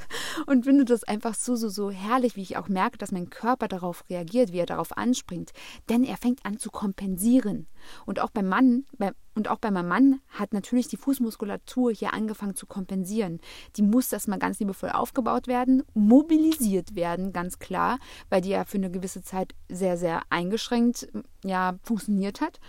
und 0.46 0.64
finde 0.64 0.84
das 0.84 1.04
einfach 1.04 1.34
so, 1.34 1.56
so, 1.56 1.68
so 1.68 1.90
herrlich, 1.90 2.36
wie 2.36 2.42
ich 2.42 2.56
auch 2.56 2.68
merke, 2.68 2.98
dass 2.98 3.12
mein 3.12 3.30
Körper 3.30 3.68
darauf 3.68 4.04
reagiert, 4.10 4.52
wie 4.52 4.58
er 4.58 4.66
darauf 4.66 4.96
anspringt. 4.96 5.52
Denn 5.88 6.04
er 6.04 6.16
fängt 6.16 6.44
an 6.44 6.58
zu 6.58 6.70
kompensieren. 6.70 7.66
Und 8.06 8.20
auch 8.20 8.30
beim 8.30 8.48
Mann, 8.48 8.84
bei, 8.98 9.12
und 9.34 9.48
auch 9.48 9.58
bei 9.58 9.70
meinem 9.70 9.88
Mann 9.88 10.20
hat 10.28 10.52
natürlich 10.52 10.88
die 10.88 10.96
Fußmuskulatur 10.96 11.92
hier 11.92 12.14
angefangen 12.14 12.54
zu 12.54 12.66
kompensieren. 12.66 13.40
Die 13.76 13.82
muss 13.82 14.12
erstmal 14.12 14.38
ganz 14.38 14.58
liebevoll 14.58 14.90
aufgebaut 14.90 15.46
werden, 15.46 15.82
mobilisiert 15.94 16.94
werden, 16.94 17.32
ganz 17.32 17.58
klar, 17.58 17.98
weil 18.28 18.40
die 18.40 18.50
ja 18.50 18.64
für 18.64 18.78
eine 18.78 18.90
gewisse 18.90 19.22
Zeit 19.22 19.54
sehr, 19.68 19.96
sehr 19.96 20.22
eingeschränkt 20.30 21.08
ja, 21.44 21.78
funktioniert 21.82 22.40
hat. 22.40 22.60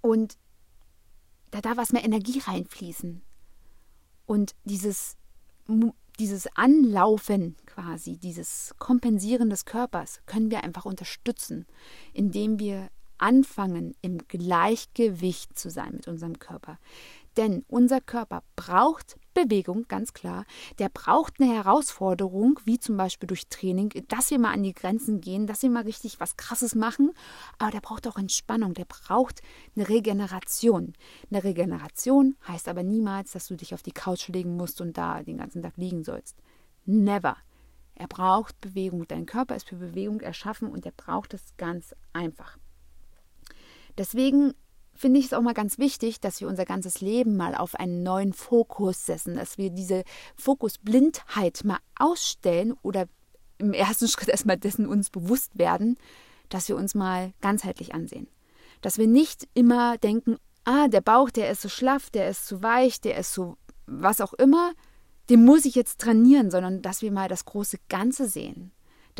Und 0.00 0.36
da 1.50 1.60
darf 1.60 1.76
was 1.76 1.92
mehr 1.92 2.04
Energie 2.04 2.38
reinfließen. 2.38 3.22
Und 4.30 4.54
dieses, 4.62 5.16
dieses 6.20 6.46
Anlaufen 6.54 7.56
quasi, 7.66 8.16
dieses 8.16 8.72
Kompensieren 8.78 9.50
des 9.50 9.64
Körpers 9.64 10.20
können 10.26 10.52
wir 10.52 10.62
einfach 10.62 10.84
unterstützen, 10.84 11.66
indem 12.12 12.60
wir 12.60 12.90
anfangen, 13.18 13.96
im 14.02 14.18
Gleichgewicht 14.28 15.58
zu 15.58 15.68
sein 15.68 15.94
mit 15.94 16.06
unserem 16.06 16.38
Körper. 16.38 16.78
Denn 17.40 17.64
unser 17.68 18.02
Körper 18.02 18.42
braucht 18.54 19.18
Bewegung, 19.32 19.86
ganz 19.88 20.12
klar. 20.12 20.44
Der 20.78 20.90
braucht 20.90 21.40
eine 21.40 21.50
Herausforderung, 21.50 22.60
wie 22.66 22.78
zum 22.78 22.98
Beispiel 22.98 23.28
durch 23.28 23.48
Training, 23.48 23.88
dass 24.08 24.30
wir 24.30 24.38
mal 24.38 24.52
an 24.52 24.62
die 24.62 24.74
Grenzen 24.74 25.22
gehen, 25.22 25.46
dass 25.46 25.62
wir 25.62 25.70
mal 25.70 25.84
richtig 25.84 26.20
was 26.20 26.36
Krasses 26.36 26.74
machen. 26.74 27.12
Aber 27.58 27.70
der 27.70 27.80
braucht 27.80 28.06
auch 28.06 28.18
Entspannung, 28.18 28.74
der 28.74 28.84
braucht 28.84 29.40
eine 29.74 29.88
Regeneration. 29.88 30.92
Eine 31.30 31.42
Regeneration 31.42 32.36
heißt 32.46 32.68
aber 32.68 32.82
niemals, 32.82 33.32
dass 33.32 33.46
du 33.46 33.56
dich 33.56 33.72
auf 33.72 33.82
die 33.82 33.92
Couch 33.92 34.28
legen 34.28 34.58
musst 34.58 34.82
und 34.82 34.98
da 34.98 35.22
den 35.22 35.38
ganzen 35.38 35.62
Tag 35.62 35.78
liegen 35.78 36.04
sollst. 36.04 36.36
Never. 36.84 37.38
Er 37.94 38.08
braucht 38.08 38.60
Bewegung. 38.60 39.08
Dein 39.08 39.24
Körper 39.24 39.56
ist 39.56 39.66
für 39.66 39.76
Bewegung 39.76 40.20
erschaffen 40.20 40.68
und 40.68 40.84
er 40.84 40.92
braucht 40.92 41.32
es 41.32 41.56
ganz 41.56 41.94
einfach. 42.12 42.58
Deswegen 43.96 44.52
finde 45.00 45.18
ich 45.18 45.26
es 45.26 45.32
auch 45.32 45.40
mal 45.40 45.54
ganz 45.54 45.78
wichtig, 45.78 46.20
dass 46.20 46.42
wir 46.42 46.48
unser 46.48 46.66
ganzes 46.66 47.00
Leben 47.00 47.34
mal 47.34 47.54
auf 47.54 47.74
einen 47.74 48.02
neuen 48.02 48.34
Fokus 48.34 49.06
setzen, 49.06 49.36
dass 49.36 49.56
wir 49.56 49.70
diese 49.70 50.04
Fokusblindheit 50.36 51.64
mal 51.64 51.78
ausstellen 51.98 52.74
oder 52.82 53.06
im 53.56 53.72
ersten 53.72 54.08
Schritt 54.08 54.28
erstmal 54.28 54.58
dessen 54.58 54.86
uns 54.86 55.08
bewusst 55.08 55.58
werden, 55.58 55.96
dass 56.50 56.68
wir 56.68 56.76
uns 56.76 56.94
mal 56.94 57.32
ganzheitlich 57.40 57.94
ansehen. 57.94 58.28
Dass 58.82 58.98
wir 58.98 59.06
nicht 59.06 59.48
immer 59.54 59.96
denken, 59.96 60.36
ah, 60.64 60.88
der 60.88 61.00
Bauch, 61.00 61.30
der 61.30 61.50
ist 61.50 61.62
so 61.62 61.70
schlaff, 61.70 62.10
der 62.10 62.28
ist 62.28 62.46
zu 62.46 62.62
weich, 62.62 63.00
der 63.00 63.16
ist 63.16 63.32
so 63.32 63.56
was 63.86 64.20
auch 64.20 64.34
immer, 64.34 64.72
den 65.30 65.44
muss 65.44 65.64
ich 65.64 65.74
jetzt 65.74 65.98
trainieren, 65.98 66.50
sondern 66.50 66.82
dass 66.82 67.00
wir 67.00 67.10
mal 67.10 67.28
das 67.28 67.46
große 67.46 67.78
Ganze 67.88 68.28
sehen 68.28 68.70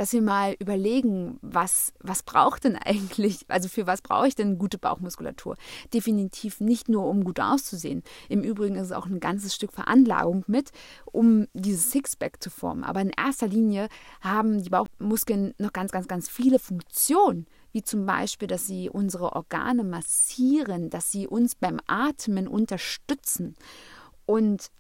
dass 0.01 0.15
wir 0.15 0.23
mal 0.23 0.57
überlegen, 0.59 1.39
was, 1.43 1.93
was 2.01 2.23
braucht 2.23 2.65
denn 2.65 2.75
eigentlich, 2.75 3.45
also 3.49 3.69
für 3.69 3.87
was 3.87 4.01
brauche 4.01 4.29
ich 4.29 4.35
denn 4.35 4.57
gute 4.57 4.79
Bauchmuskulatur? 4.79 5.59
Definitiv 5.93 6.59
nicht 6.59 6.89
nur, 6.89 7.05
um 7.05 7.23
gut 7.23 7.39
auszusehen. 7.39 8.03
Im 8.31 8.43
Übrigen 8.43 8.77
ist 8.77 8.87
es 8.87 8.93
auch 8.93 9.05
ein 9.05 9.21
ganzes 9.21 9.55
Stück 9.55 9.75
Veranlagung 9.75 10.43
mit, 10.47 10.71
um 11.05 11.49
dieses 11.53 11.91
Sixpack 11.91 12.43
zu 12.43 12.49
formen. 12.49 12.83
Aber 12.83 13.03
in 13.03 13.11
erster 13.11 13.47
Linie 13.47 13.91
haben 14.23 14.63
die 14.63 14.71
Bauchmuskeln 14.71 15.53
noch 15.59 15.75
ganz, 15.75 15.93
ganz, 15.93 16.09
ganz 16.09 16.31
viele 16.31 16.59
Funktionen 16.59 17.47
wie 17.73 17.83
zum 17.83 18.07
Beispiel, 18.07 18.49
dass 18.49 18.67
sie 18.67 18.89
unsere 18.89 19.35
Organe 19.35 19.85
massieren, 19.85 20.89
dass 20.89 21.13
sie 21.13 21.29
uns 21.29 21.55
beim 21.57 21.79
Atmen 21.87 22.49
unterstützen. 22.49 23.55
Und 24.25 24.71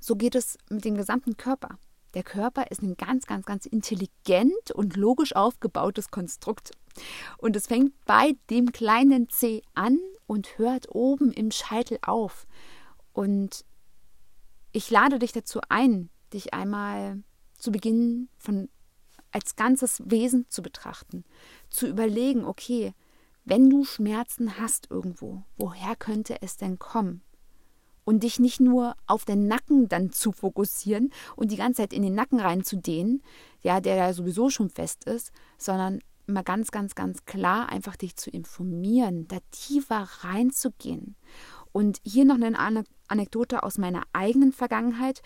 so 0.00 0.16
geht 0.16 0.34
es 0.34 0.56
mit 0.70 0.86
dem 0.86 0.96
gesamten 0.96 1.36
Körper. 1.36 1.78
Der 2.14 2.22
Körper 2.22 2.70
ist 2.70 2.82
ein 2.82 2.96
ganz, 2.96 3.26
ganz, 3.26 3.44
ganz 3.44 3.66
intelligent 3.66 4.70
und 4.72 4.96
logisch 4.96 5.34
aufgebautes 5.34 6.10
Konstrukt. 6.10 6.70
Und 7.38 7.56
es 7.56 7.66
fängt 7.66 7.92
bei 8.04 8.36
dem 8.50 8.72
kleinen 8.72 9.28
C 9.28 9.62
an 9.74 9.98
und 10.26 10.58
hört 10.58 10.94
oben 10.94 11.32
im 11.32 11.50
Scheitel 11.50 11.98
auf. 12.02 12.46
Und 13.12 13.64
ich 14.72 14.90
lade 14.90 15.18
dich 15.18 15.32
dazu 15.32 15.60
ein, 15.68 16.10
dich 16.32 16.54
einmal 16.54 17.22
zu 17.58 17.72
Beginn 17.72 18.28
von 18.38 18.68
als 19.32 19.56
ganzes 19.56 20.00
Wesen 20.04 20.46
zu 20.48 20.62
betrachten, 20.62 21.24
zu 21.68 21.88
überlegen, 21.88 22.44
okay, 22.44 22.94
wenn 23.44 23.68
du 23.68 23.84
Schmerzen 23.84 24.58
hast 24.58 24.90
irgendwo, 24.90 25.42
woher 25.56 25.96
könnte 25.96 26.40
es 26.40 26.56
denn 26.56 26.78
kommen? 26.78 27.22
Und 28.04 28.22
dich 28.22 28.38
nicht 28.38 28.60
nur 28.60 28.94
auf 29.06 29.24
den 29.24 29.46
Nacken 29.46 29.88
dann 29.88 30.12
zu 30.12 30.32
fokussieren 30.32 31.10
und 31.36 31.50
die 31.50 31.56
ganze 31.56 31.82
Zeit 31.82 31.92
in 31.92 32.02
den 32.02 32.14
Nacken 32.14 32.40
reinzudehnen, 32.40 33.22
ja, 33.62 33.80
der 33.80 33.96
ja 33.96 34.12
sowieso 34.12 34.50
schon 34.50 34.70
fest 34.70 35.04
ist, 35.04 35.32
sondern 35.58 36.00
mal 36.26 36.42
ganz, 36.42 36.70
ganz, 36.70 36.94
ganz 36.94 37.24
klar 37.26 37.68
einfach 37.68 37.96
dich 37.96 38.16
zu 38.16 38.30
informieren, 38.30 39.28
da 39.28 39.38
tiefer 39.50 40.08
reinzugehen. 40.20 41.16
Und 41.72 41.98
hier 42.04 42.24
noch 42.24 42.40
eine 42.40 42.84
Anekdote 43.08 43.62
aus 43.62 43.78
meiner 43.78 44.02
eigenen 44.12 44.52
Vergangenheit. 44.52 45.22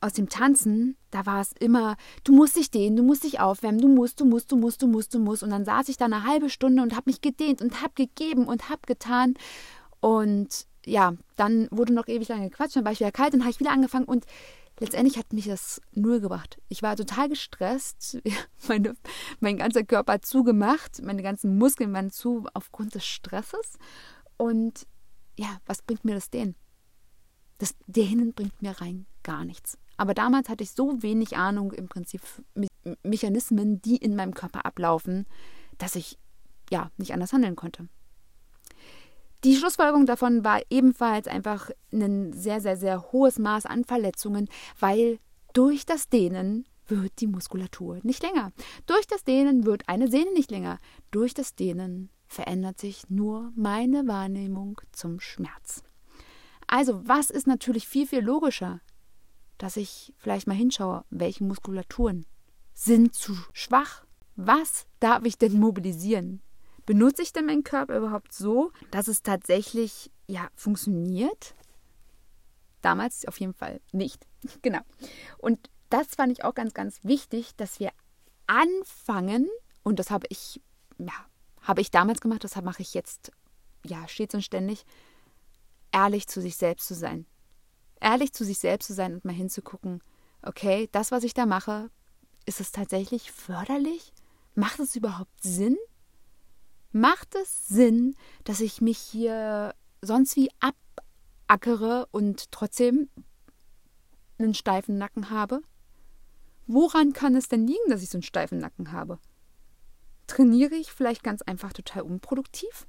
aus 0.00 0.12
dem 0.12 0.28
Tanzen, 0.28 0.96
da 1.10 1.26
war 1.26 1.40
es 1.40 1.52
immer, 1.58 1.96
du 2.22 2.32
musst 2.32 2.56
dich 2.56 2.70
dehnen, 2.70 2.96
du 2.96 3.02
musst 3.02 3.24
dich 3.24 3.40
aufwärmen, 3.40 3.80
du 3.80 3.88
musst, 3.88 4.20
du 4.20 4.24
musst, 4.24 4.52
du 4.52 4.56
musst, 4.56 4.82
du 4.82 4.86
musst, 4.86 5.14
du 5.14 5.18
musst. 5.18 5.42
Und 5.42 5.50
dann 5.50 5.64
saß 5.64 5.88
ich 5.88 5.96
da 5.96 6.04
eine 6.04 6.24
halbe 6.24 6.50
Stunde 6.50 6.82
und 6.82 6.94
habe 6.94 7.10
mich 7.10 7.20
gedehnt 7.20 7.62
und 7.62 7.82
habe 7.82 7.94
gegeben 7.94 8.46
und 8.46 8.68
habe 8.68 8.82
getan. 8.86 9.34
Und 10.00 10.66
ja, 10.86 11.14
dann 11.34 11.68
wurde 11.70 11.92
noch 11.92 12.08
ewig 12.08 12.28
lange 12.28 12.48
gequatscht, 12.48 12.76
dann 12.76 12.84
war 12.84 12.92
ich 12.92 13.00
wieder 13.00 13.12
kalt, 13.12 13.34
dann 13.34 13.40
habe 13.40 13.50
ich 13.50 13.60
wieder 13.60 13.72
angefangen 13.72 14.06
und 14.06 14.24
letztendlich 14.78 15.18
hat 15.18 15.32
mich 15.32 15.46
das 15.46 15.80
null 15.92 16.20
gebracht. 16.20 16.58
Ich 16.68 16.82
war 16.82 16.96
total 16.96 17.28
gestresst, 17.28 18.18
meine, 18.68 18.96
mein 19.40 19.58
ganzer 19.58 19.84
Körper 19.84 20.22
zugemacht, 20.22 21.02
meine 21.02 21.22
ganzen 21.22 21.58
Muskeln 21.58 21.92
waren 21.92 22.10
zu 22.10 22.46
aufgrund 22.54 22.94
des 22.94 23.04
Stresses. 23.04 23.78
Und 24.36 24.86
ja, 25.36 25.58
was 25.66 25.82
bringt 25.82 26.04
mir 26.04 26.14
das 26.14 26.30
Dehnen? 26.30 26.54
Das 27.58 27.74
Dehnen 27.86 28.32
bringt 28.32 28.62
mir 28.62 28.80
rein 28.80 29.06
gar 29.22 29.44
nichts. 29.44 29.78
Aber 29.96 30.14
damals 30.14 30.48
hatte 30.48 30.62
ich 30.62 30.70
so 30.70 31.02
wenig 31.02 31.36
Ahnung 31.36 31.72
im 31.72 31.88
Prinzip 31.88 32.20
Me 32.54 32.68
Mechanismen, 33.02 33.82
die 33.82 33.96
in 33.96 34.14
meinem 34.14 34.32
Körper 34.32 34.64
ablaufen, 34.64 35.26
dass 35.76 35.96
ich 35.96 36.20
ja 36.70 36.92
nicht 36.98 37.12
anders 37.12 37.32
handeln 37.32 37.56
konnte. 37.56 37.88
Die 39.46 39.54
Schlussfolgerung 39.54 40.06
davon 40.06 40.42
war 40.42 40.60
ebenfalls 40.70 41.28
einfach 41.28 41.70
ein 41.92 42.32
sehr, 42.32 42.60
sehr, 42.60 42.76
sehr 42.76 43.12
hohes 43.12 43.38
Maß 43.38 43.64
an 43.64 43.84
Verletzungen, 43.84 44.48
weil 44.80 45.20
durch 45.52 45.86
das 45.86 46.08
Dehnen 46.08 46.66
wird 46.88 47.12
die 47.20 47.28
Muskulatur 47.28 48.00
nicht 48.02 48.24
länger. 48.24 48.50
Durch 48.86 49.06
das 49.06 49.22
Dehnen 49.22 49.64
wird 49.64 49.88
eine 49.88 50.08
Sehne 50.08 50.32
nicht 50.32 50.50
länger. 50.50 50.80
Durch 51.12 51.32
das 51.32 51.54
Dehnen 51.54 52.10
verändert 52.26 52.80
sich 52.80 53.08
nur 53.08 53.52
meine 53.54 54.08
Wahrnehmung 54.08 54.80
zum 54.90 55.20
Schmerz. 55.20 55.84
Also, 56.66 57.06
was 57.06 57.30
ist 57.30 57.46
natürlich 57.46 57.86
viel, 57.86 58.08
viel 58.08 58.24
logischer? 58.24 58.80
Dass 59.58 59.76
ich 59.76 60.12
vielleicht 60.16 60.48
mal 60.48 60.54
hinschaue, 60.54 61.04
welche 61.10 61.44
Muskulaturen 61.44 62.26
sind 62.74 63.14
zu 63.14 63.36
schwach? 63.52 64.04
Was 64.34 64.86
darf 64.98 65.24
ich 65.24 65.38
denn 65.38 65.60
mobilisieren? 65.60 66.42
Benutze 66.86 67.22
ich 67.22 67.32
denn 67.32 67.46
meinen 67.46 67.64
Körper 67.64 67.96
überhaupt 67.98 68.32
so, 68.32 68.70
dass 68.92 69.08
es 69.08 69.22
tatsächlich 69.22 70.10
ja 70.28 70.48
funktioniert? 70.54 71.56
Damals 72.80 73.26
auf 73.26 73.38
jeden 73.40 73.54
Fall 73.54 73.80
nicht. 73.92 74.24
genau. 74.62 74.80
Und 75.38 75.68
das 75.90 76.14
fand 76.14 76.32
ich 76.32 76.44
auch 76.44 76.54
ganz, 76.54 76.74
ganz 76.74 77.00
wichtig, 77.02 77.56
dass 77.56 77.80
wir 77.80 77.90
anfangen, 78.46 79.48
und 79.82 79.98
das 79.98 80.10
habe 80.10 80.26
ich, 80.30 80.60
ja, 80.98 81.12
habe 81.60 81.80
ich 81.80 81.90
damals 81.90 82.20
gemacht, 82.20 82.44
das 82.44 82.54
mache 82.62 82.82
ich 82.82 82.94
jetzt, 82.94 83.32
ja, 83.84 84.06
stets 84.06 84.34
und 84.34 84.42
ständig, 84.42 84.84
ehrlich 85.90 86.28
zu 86.28 86.40
sich 86.40 86.56
selbst 86.56 86.86
zu 86.86 86.94
sein. 86.94 87.26
Ehrlich 88.00 88.32
zu 88.32 88.44
sich 88.44 88.58
selbst 88.58 88.86
zu 88.86 88.94
sein 88.94 89.14
und 89.14 89.24
mal 89.24 89.34
hinzugucken, 89.34 90.02
okay, 90.42 90.88
das, 90.92 91.10
was 91.10 91.24
ich 91.24 91.34
da 91.34 91.46
mache, 91.46 91.90
ist 92.44 92.60
es 92.60 92.70
tatsächlich 92.70 93.32
förderlich? 93.32 94.12
Macht 94.54 94.78
es 94.78 94.94
überhaupt 94.94 95.42
Sinn? 95.42 95.76
Macht 96.96 97.34
es 97.34 97.68
Sinn, 97.68 98.16
dass 98.44 98.60
ich 98.60 98.80
mich 98.80 98.96
hier 98.96 99.74
sonst 100.00 100.34
wie 100.34 100.48
abackere 101.46 102.08
und 102.10 102.50
trotzdem 102.52 103.10
einen 104.38 104.54
steifen 104.54 104.96
Nacken 104.96 105.28
habe? 105.28 105.60
Woran 106.66 107.12
kann 107.12 107.36
es 107.36 107.48
denn 107.48 107.66
liegen, 107.66 107.90
dass 107.90 108.02
ich 108.02 108.08
so 108.08 108.16
einen 108.16 108.22
steifen 108.22 108.60
Nacken 108.60 108.92
habe? 108.92 109.18
Trainiere 110.26 110.74
ich 110.74 110.90
vielleicht 110.90 111.22
ganz 111.22 111.42
einfach 111.42 111.74
total 111.74 112.00
unproduktiv? 112.00 112.86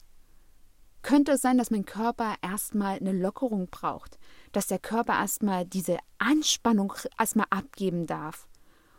Könnte 1.02 1.34
es 1.34 1.42
sein, 1.42 1.58
dass 1.58 1.70
mein 1.70 1.84
Körper 1.84 2.36
erstmal 2.42 3.00
eine 3.00 3.12
Lockerung 3.12 3.68
braucht, 3.68 4.18
dass 4.54 4.68
der 4.68 4.80
Körper 4.80 5.16
erstmal 5.16 5.66
diese 5.66 5.98
Anspannung 6.18 6.94
erstmal 7.20 7.48
abgeben 7.50 8.08
darf? 8.08 8.48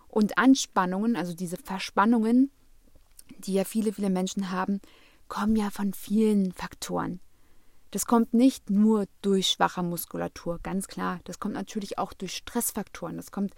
Und 0.07 0.37
Anspannungen, 0.37 1.17
also 1.17 1.33
diese 1.33 1.57
Verspannungen, 1.57 2.51
die 3.39 3.55
ja 3.55 3.65
viele, 3.65 3.93
viele 3.93 4.11
Menschen 4.11 4.51
haben, 4.51 4.81
kommen 5.29 5.57
ja 5.57 5.71
von 5.71 5.93
vielen 5.93 6.53
Faktoren. 6.53 7.21
Das 7.91 8.05
kommt 8.05 8.35
nicht 8.35 8.69
nur 8.69 9.07
durch 9.23 9.49
schwache 9.49 9.83
Muskulatur, 9.83 10.59
ganz 10.63 10.89
klar. 10.89 11.21
Das 11.25 11.41
kommt 11.41 11.55
natürlich 11.55 11.97
auch 11.97 12.13
durch 12.13 12.37
Stressfaktoren. 12.37 13.17
Das 13.17 13.31
kommt 13.31 13.55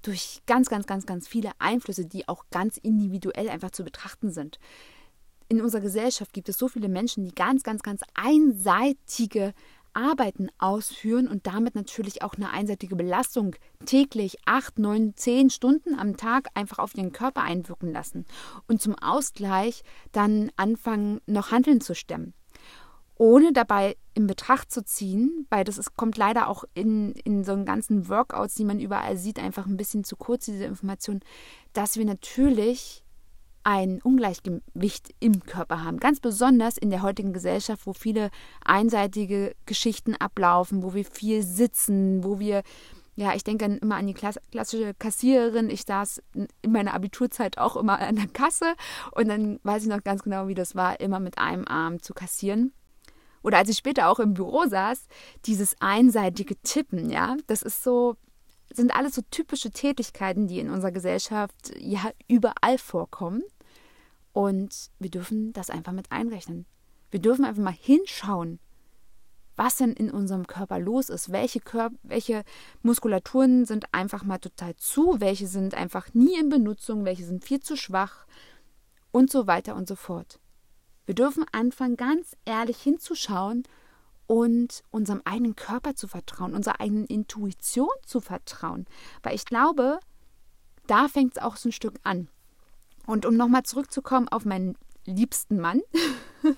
durch 0.00 0.40
ganz, 0.46 0.70
ganz, 0.70 0.86
ganz, 0.86 1.04
ganz 1.04 1.28
viele 1.28 1.50
Einflüsse, 1.58 2.06
die 2.06 2.26
auch 2.26 2.44
ganz 2.50 2.78
individuell 2.78 3.50
einfach 3.50 3.72
zu 3.72 3.84
betrachten 3.84 4.30
sind. 4.30 4.58
In 5.48 5.60
unserer 5.60 5.82
Gesellschaft 5.82 6.32
gibt 6.32 6.48
es 6.48 6.56
so 6.56 6.68
viele 6.68 6.88
Menschen, 6.88 7.24
die 7.24 7.34
ganz, 7.34 7.62
ganz, 7.62 7.82
ganz 7.82 8.00
einseitige 8.14 9.52
Arbeiten 9.94 10.48
ausführen 10.58 11.28
und 11.28 11.46
damit 11.46 11.74
natürlich 11.74 12.22
auch 12.22 12.34
eine 12.34 12.50
einseitige 12.50 12.96
Belastung 12.96 13.56
täglich 13.86 14.38
acht, 14.44 14.78
neun, 14.78 15.14
zehn 15.16 15.50
Stunden 15.50 15.98
am 15.98 16.16
Tag 16.16 16.48
einfach 16.54 16.78
auf 16.78 16.94
ihren 16.94 17.12
Körper 17.12 17.42
einwirken 17.42 17.92
lassen 17.92 18.26
und 18.66 18.82
zum 18.82 18.94
Ausgleich 18.98 19.82
dann 20.12 20.50
anfangen, 20.56 21.20
noch 21.26 21.50
Handeln 21.50 21.80
zu 21.80 21.94
stemmen. 21.94 22.34
Ohne 23.16 23.52
dabei 23.52 23.96
in 24.14 24.26
Betracht 24.26 24.72
zu 24.72 24.84
ziehen, 24.84 25.46
weil 25.48 25.62
das 25.62 25.78
ist, 25.78 25.96
kommt 25.96 26.16
leider 26.16 26.48
auch 26.48 26.64
in, 26.74 27.12
in 27.12 27.44
so 27.44 27.52
einen 27.52 27.64
ganzen 27.64 28.08
Workouts, 28.08 28.54
die 28.54 28.64
man 28.64 28.80
überall 28.80 29.16
sieht, 29.16 29.38
einfach 29.38 29.66
ein 29.66 29.76
bisschen 29.76 30.02
zu 30.02 30.16
kurz, 30.16 30.46
diese 30.46 30.64
Information, 30.64 31.20
dass 31.72 31.96
wir 31.96 32.04
natürlich 32.04 33.03
ein 33.64 34.00
Ungleichgewicht 34.02 35.14
im 35.20 35.44
Körper 35.44 35.82
haben. 35.82 35.98
Ganz 35.98 36.20
besonders 36.20 36.78
in 36.78 36.90
der 36.90 37.02
heutigen 37.02 37.32
Gesellschaft, 37.32 37.86
wo 37.86 37.92
viele 37.92 38.30
einseitige 38.64 39.56
Geschichten 39.66 40.14
ablaufen, 40.14 40.82
wo 40.82 40.94
wir 40.94 41.04
viel 41.04 41.42
sitzen, 41.42 42.22
wo 42.22 42.38
wir, 42.38 42.62
ja, 43.16 43.34
ich 43.34 43.42
denke 43.42 43.64
immer 43.64 43.96
an 43.96 44.06
die 44.06 44.14
klassische 44.14 44.94
Kassiererin. 44.94 45.70
Ich 45.70 45.82
saß 45.82 46.22
in 46.34 46.72
meiner 46.72 46.94
Abiturzeit 46.94 47.58
auch 47.58 47.76
immer 47.76 47.98
an 47.98 48.16
der 48.16 48.28
Kasse 48.28 48.74
und 49.12 49.28
dann 49.28 49.58
weiß 49.62 49.82
ich 49.82 49.88
noch 49.88 50.04
ganz 50.04 50.22
genau, 50.22 50.46
wie 50.46 50.54
das 50.54 50.74
war, 50.74 51.00
immer 51.00 51.20
mit 51.20 51.38
einem 51.38 51.66
Arm 51.66 52.02
zu 52.02 52.14
kassieren 52.14 52.72
oder 53.44 53.58
als 53.58 53.68
ich 53.68 53.76
später 53.76 54.08
auch 54.08 54.18
im 54.18 54.34
Büro 54.34 54.64
saß, 54.66 55.06
dieses 55.44 55.76
einseitige 55.78 56.56
Tippen, 56.62 57.10
ja, 57.10 57.36
das 57.46 57.62
ist 57.62 57.84
so, 57.84 58.16
sind 58.74 58.94
alles 58.94 59.14
so 59.14 59.22
typische 59.30 59.70
Tätigkeiten, 59.70 60.46
die 60.46 60.58
in 60.58 60.70
unserer 60.70 60.92
Gesellschaft 60.92 61.72
ja 61.78 62.10
überall 62.28 62.78
vorkommen. 62.78 63.42
Und 64.32 64.90
wir 64.98 65.10
dürfen 65.10 65.52
das 65.52 65.70
einfach 65.70 65.92
mit 65.92 66.10
einrechnen. 66.10 66.66
Wir 67.10 67.20
dürfen 67.20 67.44
einfach 67.44 67.62
mal 67.62 67.72
hinschauen, 67.72 68.58
was 69.54 69.76
denn 69.76 69.92
in 69.92 70.10
unserem 70.10 70.46
Körper 70.48 70.80
los 70.80 71.08
ist. 71.08 71.30
Welche, 71.30 71.60
Körper, 71.60 71.94
welche 72.02 72.42
Muskulaturen 72.82 73.64
sind 73.64 73.86
einfach 73.92 74.24
mal 74.24 74.38
total 74.38 74.74
zu, 74.76 75.20
welche 75.20 75.46
sind 75.46 75.74
einfach 75.74 76.12
nie 76.12 76.36
in 76.38 76.48
Benutzung, 76.48 77.04
welche 77.04 77.24
sind 77.24 77.44
viel 77.44 77.60
zu 77.60 77.76
schwach 77.76 78.26
und 79.12 79.30
so 79.30 79.46
weiter 79.46 79.76
und 79.76 79.86
so 79.86 79.94
fort. 79.94 80.40
Wir 81.06 81.14
dürfen 81.14 81.44
anfangen, 81.52 81.96
ganz 81.96 82.36
ehrlich 82.44 82.78
hinzuschauen 82.78 83.62
und 84.26 84.82
unserem 84.90 85.22
eigenen 85.24 85.56
Körper 85.56 85.94
zu 85.94 86.08
vertrauen, 86.08 86.54
unserer 86.54 86.80
eigenen 86.80 87.06
Intuition 87.06 87.88
zu 88.04 88.20
vertrauen. 88.20 88.86
Weil 89.22 89.34
ich 89.34 89.44
glaube, 89.44 90.00
da 90.86 91.08
fängt 91.08 91.36
es 91.36 91.42
auch 91.42 91.56
so 91.56 91.68
ein 91.68 91.72
Stück 91.72 91.98
an. 92.02 92.28
Und 93.06 93.26
um 93.26 93.36
nochmal 93.36 93.64
zurückzukommen 93.64 94.28
auf 94.28 94.44
meinen 94.44 94.76
liebsten 95.04 95.60
Mann. 95.60 95.82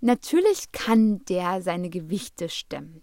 Natürlich 0.00 0.72
kann 0.72 1.24
der 1.26 1.62
seine 1.62 1.88
Gewichte 1.88 2.48
stemmen. 2.48 3.02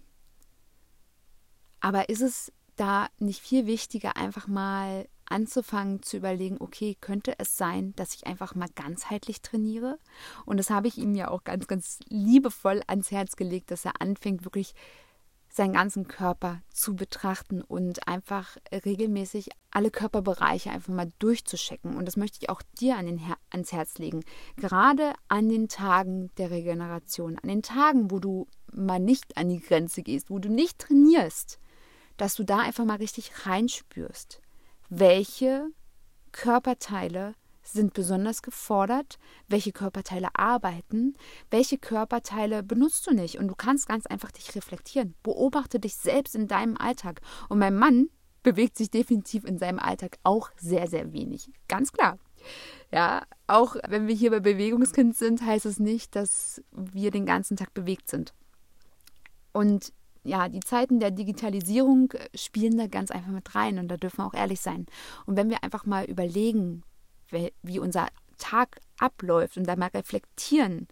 Aber 1.80 2.10
ist 2.10 2.20
es 2.20 2.52
da 2.76 3.08
nicht 3.18 3.40
viel 3.40 3.66
wichtiger, 3.66 4.16
einfach 4.16 4.46
mal 4.46 5.08
anzufangen 5.30 6.02
zu 6.02 6.16
überlegen, 6.16 6.56
okay, 6.60 6.96
könnte 7.00 7.34
es 7.38 7.56
sein, 7.56 7.94
dass 7.96 8.14
ich 8.14 8.26
einfach 8.26 8.54
mal 8.54 8.68
ganzheitlich 8.74 9.42
trainiere? 9.42 9.98
Und 10.44 10.58
das 10.58 10.70
habe 10.70 10.88
ich 10.88 10.98
ihm 10.98 11.14
ja 11.14 11.28
auch 11.28 11.44
ganz, 11.44 11.66
ganz 11.66 11.98
liebevoll 12.08 12.82
ans 12.86 13.10
Herz 13.10 13.36
gelegt, 13.36 13.70
dass 13.70 13.84
er 13.84 14.00
anfängt, 14.00 14.44
wirklich 14.44 14.74
seinen 15.52 15.72
ganzen 15.72 16.06
Körper 16.06 16.62
zu 16.72 16.94
betrachten 16.94 17.60
und 17.60 18.06
einfach 18.06 18.56
regelmäßig 18.72 19.50
alle 19.72 19.90
Körperbereiche 19.90 20.70
einfach 20.70 20.92
mal 20.92 21.10
durchzuschecken. 21.18 21.96
Und 21.96 22.06
das 22.06 22.16
möchte 22.16 22.38
ich 22.40 22.48
auch 22.48 22.62
dir 22.78 22.96
an 22.96 23.18
Her 23.18 23.36
ans 23.50 23.72
Herz 23.72 23.98
legen. 23.98 24.22
Gerade 24.56 25.12
an 25.28 25.48
den 25.48 25.68
Tagen 25.68 26.30
der 26.38 26.50
Regeneration, 26.50 27.36
an 27.38 27.48
den 27.48 27.62
Tagen, 27.62 28.10
wo 28.10 28.20
du 28.20 28.46
mal 28.72 29.00
nicht 29.00 29.36
an 29.36 29.48
die 29.48 29.60
Grenze 29.60 30.02
gehst, 30.02 30.30
wo 30.30 30.38
du 30.38 30.48
nicht 30.48 30.78
trainierst, 30.78 31.58
dass 32.16 32.36
du 32.36 32.44
da 32.44 32.58
einfach 32.58 32.84
mal 32.84 32.98
richtig 32.98 33.46
reinspürst 33.46 34.40
welche 34.90 35.68
Körperteile 36.32 37.34
sind 37.62 37.94
besonders 37.94 38.42
gefordert, 38.42 39.18
welche 39.48 39.72
Körperteile 39.72 40.28
arbeiten, 40.34 41.14
welche 41.50 41.78
Körperteile 41.78 42.62
benutzt 42.62 43.06
du 43.06 43.12
nicht. 43.12 43.38
Und 43.38 43.48
du 43.48 43.54
kannst 43.54 43.88
ganz 43.88 44.06
einfach 44.06 44.32
dich 44.32 44.54
reflektieren. 44.54 45.14
Beobachte 45.22 45.78
dich 45.78 45.96
selbst 45.96 46.34
in 46.34 46.48
deinem 46.48 46.76
Alltag. 46.76 47.20
Und 47.48 47.58
mein 47.58 47.76
Mann 47.76 48.08
bewegt 48.42 48.76
sich 48.76 48.90
definitiv 48.90 49.44
in 49.44 49.58
seinem 49.58 49.78
Alltag 49.78 50.18
auch 50.24 50.50
sehr, 50.56 50.88
sehr 50.88 51.12
wenig. 51.12 51.50
Ganz 51.68 51.92
klar. 51.92 52.18
Ja, 52.90 53.24
auch 53.46 53.76
wenn 53.86 54.08
wir 54.08 54.14
hier 54.14 54.30
bei 54.30 54.40
Bewegungskind 54.40 55.14
sind, 55.14 55.44
heißt 55.44 55.66
es 55.66 55.78
nicht, 55.78 56.16
dass 56.16 56.62
wir 56.72 57.10
den 57.10 57.26
ganzen 57.26 57.56
Tag 57.56 57.74
bewegt 57.74 58.08
sind. 58.08 58.34
Und 59.52 59.92
ja, 60.22 60.48
die 60.48 60.60
Zeiten 60.60 61.00
der 61.00 61.10
Digitalisierung 61.10 62.12
äh, 62.12 62.28
spielen 62.36 62.76
da 62.76 62.86
ganz 62.86 63.10
einfach 63.10 63.30
mit 63.32 63.54
rein 63.54 63.78
und 63.78 63.88
da 63.88 63.96
dürfen 63.96 64.18
wir 64.18 64.26
auch 64.26 64.34
ehrlich 64.34 64.60
sein. 64.60 64.86
Und 65.26 65.36
wenn 65.36 65.50
wir 65.50 65.64
einfach 65.64 65.86
mal 65.86 66.04
überlegen, 66.04 66.82
wie 67.62 67.78
unser 67.78 68.08
Tag 68.38 68.80
abläuft 68.98 69.56
und 69.56 69.66
da 69.66 69.76
mal 69.76 69.86
reflektieren, 69.86 70.88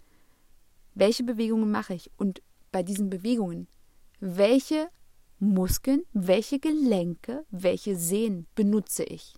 welche 0.95 1.25
Bewegungen 1.25 1.71
mache 1.71 1.95
ich 1.95 2.11
und 2.17 2.43
bei 2.71 2.83
diesen 2.83 3.11
Bewegungen, 3.11 3.67
welche 4.21 4.88
Muskeln, 5.41 6.03
welche 6.12 6.59
Gelenke, 6.59 7.45
welche 7.51 7.97
Sehnen 7.97 8.47
benutze 8.55 9.05
ich 9.05 9.35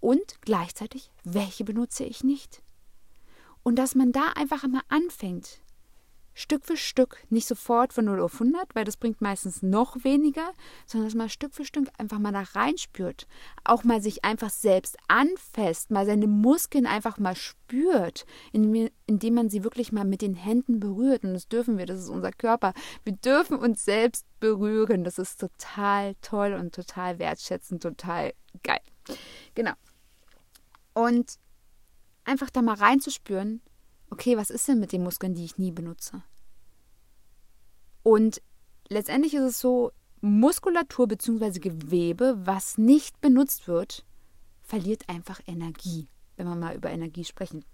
und 0.00 0.40
gleichzeitig, 0.40 1.10
welche 1.24 1.64
benutze 1.64 2.04
ich 2.04 2.24
nicht. 2.24 2.62
Und 3.62 3.76
dass 3.76 3.94
man 3.94 4.12
da 4.12 4.32
einfach 4.34 4.66
mal 4.66 4.82
anfängt, 4.88 5.60
Stück 6.34 6.64
für 6.64 6.76
Stück, 6.76 7.18
nicht 7.30 7.46
sofort 7.46 7.92
von 7.92 8.06
0 8.06 8.20
auf 8.20 8.34
100, 8.34 8.74
weil 8.74 8.84
das 8.84 8.96
bringt 8.96 9.20
meistens 9.20 9.62
noch 9.62 10.02
weniger, 10.04 10.52
sondern 10.86 11.08
dass 11.08 11.14
man 11.14 11.28
Stück 11.28 11.54
für 11.54 11.64
Stück 11.64 11.88
einfach 11.98 12.18
mal 12.18 12.32
da 12.32 12.42
reinspürt. 12.42 13.26
Auch 13.64 13.84
mal 13.84 14.00
sich 14.00 14.24
einfach 14.24 14.50
selbst 14.50 14.96
anfasst, 15.08 15.90
mal 15.90 16.06
seine 16.06 16.26
Muskeln 16.26 16.86
einfach 16.86 17.18
mal 17.18 17.36
spürt, 17.36 18.24
indem 18.52 19.34
man 19.34 19.50
sie 19.50 19.64
wirklich 19.64 19.92
mal 19.92 20.04
mit 20.04 20.22
den 20.22 20.34
Händen 20.34 20.80
berührt. 20.80 21.24
Und 21.24 21.34
das 21.34 21.48
dürfen 21.48 21.76
wir, 21.76 21.86
das 21.86 22.00
ist 22.00 22.08
unser 22.08 22.32
Körper. 22.32 22.72
Wir 23.04 23.14
dürfen 23.14 23.58
uns 23.58 23.84
selbst 23.84 24.26
berühren. 24.40 25.04
Das 25.04 25.18
ist 25.18 25.38
total 25.40 26.14
toll 26.22 26.54
und 26.54 26.74
total 26.74 27.18
wertschätzend, 27.18 27.82
total 27.82 28.32
geil. 28.62 28.80
Genau. 29.54 29.72
Und 30.94 31.38
einfach 32.24 32.50
da 32.50 32.62
mal 32.62 32.76
reinzuspüren, 32.76 33.60
okay, 34.12 34.36
was 34.36 34.50
ist 34.50 34.68
denn 34.68 34.78
mit 34.78 34.92
den 34.92 35.02
Muskeln, 35.02 35.34
die 35.34 35.44
ich 35.44 35.56
nie 35.56 35.72
benutze? 35.72 36.22
Und 38.02 38.42
letztendlich 38.88 39.32
ist 39.34 39.42
es 39.42 39.58
so, 39.58 39.90
Muskulatur 40.20 41.08
bzw. 41.08 41.58
Gewebe, 41.58 42.38
was 42.44 42.78
nicht 42.78 43.20
benutzt 43.20 43.66
wird, 43.66 44.04
verliert 44.62 45.08
einfach 45.08 45.40
Energie, 45.46 46.08
wenn 46.36 46.46
wir 46.46 46.54
mal 46.54 46.76
über 46.76 46.90
Energie 46.90 47.24
sprechen. 47.24 47.64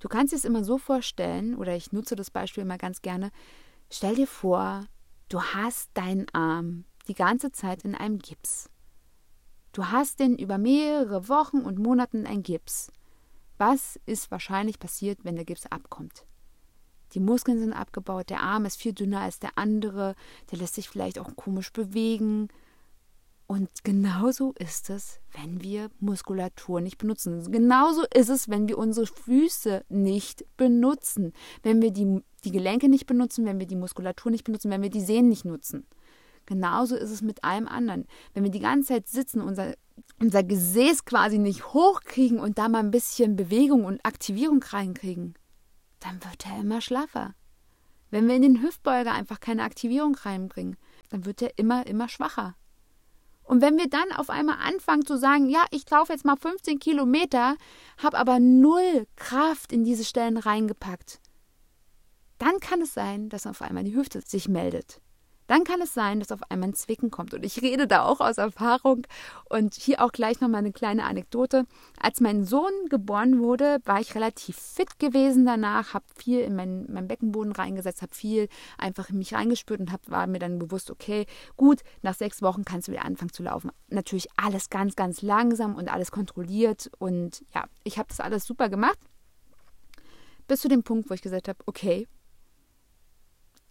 Du 0.00 0.08
kannst 0.08 0.34
es 0.34 0.44
immer 0.44 0.64
so 0.64 0.78
vorstellen, 0.78 1.54
oder 1.54 1.74
ich 1.76 1.92
nutze 1.92 2.16
das 2.16 2.30
Beispiel 2.30 2.64
immer 2.64 2.76
ganz 2.76 3.00
gerne, 3.00 3.30
stell 3.88 4.16
dir 4.16 4.26
vor, 4.26 4.84
du 5.28 5.40
hast 5.40 5.90
deinen 5.94 6.26
Arm 6.34 6.84
die 7.06 7.14
ganze 7.14 7.52
Zeit 7.52 7.84
in 7.84 7.94
einem 7.94 8.18
Gips. 8.18 8.68
Du 9.72 9.86
hast 9.86 10.18
den 10.18 10.36
über 10.36 10.58
mehrere 10.58 11.28
Wochen 11.28 11.58
und 11.58 11.78
Monate 11.78 12.18
in 12.18 12.26
einem 12.26 12.42
Gips. 12.42 12.90
Was 13.58 13.98
ist 14.06 14.30
wahrscheinlich 14.30 14.78
passiert, 14.78 15.24
wenn 15.24 15.36
der 15.36 15.44
Gips 15.44 15.66
abkommt? 15.66 16.24
Die 17.12 17.20
Muskeln 17.20 17.58
sind 17.58 17.72
abgebaut, 17.72 18.30
der 18.30 18.40
Arm 18.40 18.64
ist 18.64 18.80
viel 18.80 18.92
dünner 18.92 19.20
als 19.20 19.38
der 19.38 19.56
andere, 19.56 20.14
der 20.50 20.58
lässt 20.58 20.74
sich 20.74 20.88
vielleicht 20.88 21.18
auch 21.18 21.34
komisch 21.36 21.72
bewegen. 21.72 22.48
Und 23.46 23.70
genauso 23.82 24.52
ist 24.58 24.90
es, 24.90 25.20
wenn 25.32 25.62
wir 25.62 25.90
Muskulatur 26.00 26.82
nicht 26.82 26.98
benutzen. 26.98 27.50
Genauso 27.50 28.04
ist 28.14 28.28
es, 28.28 28.50
wenn 28.50 28.68
wir 28.68 28.76
unsere 28.76 29.06
Füße 29.06 29.86
nicht 29.88 30.44
benutzen. 30.58 31.32
Wenn 31.62 31.80
wir 31.80 31.90
die, 31.90 32.22
die 32.44 32.52
Gelenke 32.52 32.90
nicht 32.90 33.06
benutzen, 33.06 33.46
wenn 33.46 33.58
wir 33.58 33.66
die 33.66 33.74
Muskulatur 33.74 34.30
nicht 34.30 34.44
benutzen, 34.44 34.70
wenn 34.70 34.82
wir 34.82 34.90
die 34.90 35.00
Sehnen 35.00 35.30
nicht 35.30 35.46
nutzen. 35.46 35.86
Genauso 36.44 36.94
ist 36.94 37.10
es 37.10 37.22
mit 37.22 37.42
allem 37.42 37.66
anderen. 37.66 38.06
Wenn 38.34 38.44
wir 38.44 38.50
die 38.50 38.60
ganze 38.60 38.88
Zeit 38.88 39.08
sitzen, 39.08 39.40
unser 39.40 39.74
unser 40.20 40.42
Gesäß 40.42 41.04
quasi 41.04 41.38
nicht 41.38 41.72
hochkriegen 41.72 42.40
und 42.40 42.58
da 42.58 42.68
mal 42.68 42.80
ein 42.80 42.90
bisschen 42.90 43.36
Bewegung 43.36 43.84
und 43.84 44.04
Aktivierung 44.04 44.62
reinkriegen, 44.62 45.34
dann 46.00 46.22
wird 46.24 46.46
er 46.46 46.60
immer 46.60 46.80
schlaffer. 46.80 47.34
Wenn 48.10 48.26
wir 48.26 48.36
in 48.36 48.42
den 48.42 48.62
Hüftbeuger 48.62 49.12
einfach 49.12 49.40
keine 49.40 49.62
Aktivierung 49.62 50.14
reinbringen, 50.14 50.76
dann 51.10 51.24
wird 51.24 51.42
er 51.42 51.58
immer, 51.58 51.86
immer 51.86 52.08
schwacher. 52.08 52.54
Und 53.42 53.62
wenn 53.62 53.78
wir 53.78 53.88
dann 53.88 54.12
auf 54.12 54.28
einmal 54.28 54.56
anfangen 54.62 55.06
zu 55.06 55.16
sagen, 55.16 55.48
ja, 55.48 55.64
ich 55.70 55.88
laufe 55.90 56.12
jetzt 56.12 56.24
mal 56.24 56.36
15 56.36 56.78
Kilometer, 56.78 57.56
habe 57.96 58.18
aber 58.18 58.40
null 58.40 59.06
Kraft 59.16 59.72
in 59.72 59.84
diese 59.84 60.04
Stellen 60.04 60.36
reingepackt, 60.36 61.20
dann 62.38 62.60
kann 62.60 62.82
es 62.82 62.94
sein, 62.94 63.28
dass 63.30 63.46
auf 63.46 63.62
einmal 63.62 63.84
die 63.84 63.96
Hüfte 63.96 64.20
sich 64.20 64.48
meldet 64.48 65.00
dann 65.48 65.64
kann 65.64 65.80
es 65.80 65.94
sein, 65.94 66.20
dass 66.20 66.30
auf 66.30 66.42
einmal 66.50 66.68
ein 66.68 66.74
Zwicken 66.74 67.10
kommt. 67.10 67.32
Und 67.32 67.44
ich 67.44 67.62
rede 67.62 67.86
da 67.86 68.04
auch 68.04 68.20
aus 68.20 68.36
Erfahrung. 68.36 69.06
Und 69.48 69.74
hier 69.74 70.04
auch 70.04 70.12
gleich 70.12 70.40
nochmal 70.40 70.58
eine 70.58 70.72
kleine 70.72 71.04
Anekdote. 71.04 71.64
Als 72.00 72.20
mein 72.20 72.44
Sohn 72.44 72.70
geboren 72.90 73.40
wurde, 73.40 73.78
war 73.84 73.98
ich 73.98 74.14
relativ 74.14 74.56
fit 74.56 74.98
gewesen 74.98 75.46
danach, 75.46 75.94
habe 75.94 76.04
viel 76.14 76.40
in 76.40 76.54
meinen, 76.54 76.92
meinen 76.92 77.08
Beckenboden 77.08 77.52
reingesetzt, 77.52 78.02
habe 78.02 78.14
viel 78.14 78.48
einfach 78.76 79.08
in 79.08 79.16
mich 79.16 79.32
reingespürt 79.34 79.80
und 79.80 79.90
hab, 79.90 80.08
war 80.10 80.26
mir 80.26 80.38
dann 80.38 80.58
bewusst, 80.58 80.90
okay, 80.90 81.24
gut, 81.56 81.80
nach 82.02 82.14
sechs 82.14 82.42
Wochen 82.42 82.64
kannst 82.64 82.88
du 82.88 82.92
wieder 82.92 83.06
anfangen 83.06 83.32
zu 83.32 83.42
laufen. 83.42 83.70
Natürlich 83.88 84.28
alles 84.36 84.68
ganz, 84.68 84.96
ganz 84.96 85.22
langsam 85.22 85.76
und 85.76 85.90
alles 85.90 86.10
kontrolliert. 86.10 86.90
Und 86.98 87.42
ja, 87.54 87.64
ich 87.84 87.98
habe 87.98 88.08
das 88.08 88.20
alles 88.20 88.44
super 88.44 88.68
gemacht. 88.68 88.98
Bis 90.46 90.60
zu 90.60 90.68
dem 90.68 90.82
Punkt, 90.82 91.08
wo 91.08 91.14
ich 91.14 91.22
gesagt 91.22 91.48
habe, 91.48 91.58
okay, 91.64 92.06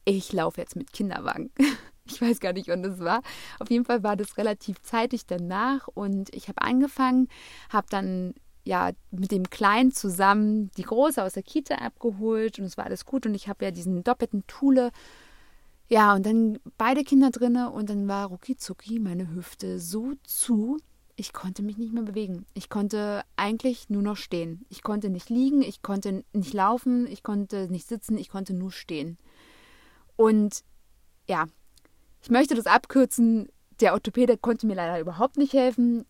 ich 0.08 0.32
laufe 0.32 0.62
jetzt 0.62 0.76
mit 0.76 0.94
Kinderwagen. 0.94 1.52
Ich 2.10 2.22
weiß 2.22 2.40
gar 2.40 2.54
nicht, 2.54 2.70
wann 2.70 2.84
das 2.84 3.00
war. 3.02 3.22
Auf 3.60 3.70
jeden 3.70 3.84
Fall 3.84 4.02
war 4.02 4.16
das 4.16 4.38
relativ 4.38 4.82
zeitig 4.82 5.26
danach 5.26 5.90
und 5.90 6.34
ich 6.34 6.48
habe 6.48 6.62
angefangen, 6.62 7.28
habe 7.70 7.88
dann 7.90 8.34
ja 8.64 8.92
mit 9.12 9.34
dem 9.34 9.50
Kleinen 9.50 9.92
zusammen 9.92 10.72
die 10.78 10.84
Große 10.84 11.22
aus 11.22 11.34
der 11.34 11.44
Kita 11.44 11.76
abgeholt 11.76 12.60
und 12.60 12.64
es 12.64 12.78
war 12.78 12.86
alles 12.86 13.06
gut 13.06 13.26
und 13.26 13.36
ich 13.36 13.50
habe 13.50 13.66
ja 13.66 13.72
diesen 13.72 14.06
doppelten 14.06 14.48
Thule. 14.48 14.92
Ja, 15.90 16.16
und 16.16 16.26
dann 16.26 16.60
beide 16.78 17.04
Kinder 17.04 17.30
drinne 17.30 17.72
und 17.72 17.90
dann 17.90 18.08
war 18.08 18.28
rucki 18.28 18.56
meine 19.00 19.36
Hüfte 19.36 19.78
so 19.78 20.14
zu, 20.24 20.78
ich 21.18 21.34
konnte 21.34 21.62
mich 21.62 21.78
nicht 21.78 21.92
mehr 21.92 22.04
bewegen. 22.04 22.46
Ich 22.54 22.70
konnte 22.70 23.24
eigentlich 23.36 23.90
nur 23.90 24.02
noch 24.02 24.16
stehen. 24.16 24.66
Ich 24.70 24.82
konnte 24.82 25.10
nicht 25.10 25.30
liegen, 25.30 25.62
ich 25.62 25.82
konnte 25.82 26.24
nicht 26.32 26.54
laufen, 26.54 27.06
ich 27.06 27.22
konnte 27.22 27.68
nicht 27.70 27.86
sitzen, 27.86 28.18
ich 28.18 28.30
konnte 28.30 28.54
nur 28.54 28.72
stehen. 28.72 29.18
Und 30.18 30.64
ja, 31.30 31.48
ich 32.22 32.30
möchte 32.30 32.56
das 32.56 32.66
abkürzen. 32.66 33.48
Der 33.80 33.94
Orthopäde 33.94 34.38
konnte 34.38 34.68
mir 34.68 34.76
leider 34.76 35.00
überhaupt 35.00 35.38
nicht 35.38 35.54
helfen. 35.54 36.06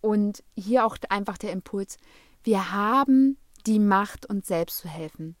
Und 0.00 0.42
hier 0.56 0.86
auch 0.86 0.96
einfach 1.10 1.36
der 1.36 1.52
Impuls, 1.52 1.98
wir 2.42 2.72
haben 2.72 3.36
die 3.66 3.78
Macht, 3.78 4.26
uns 4.26 4.46
selbst 4.46 4.78
zu 4.78 4.88
helfen. 4.88 5.36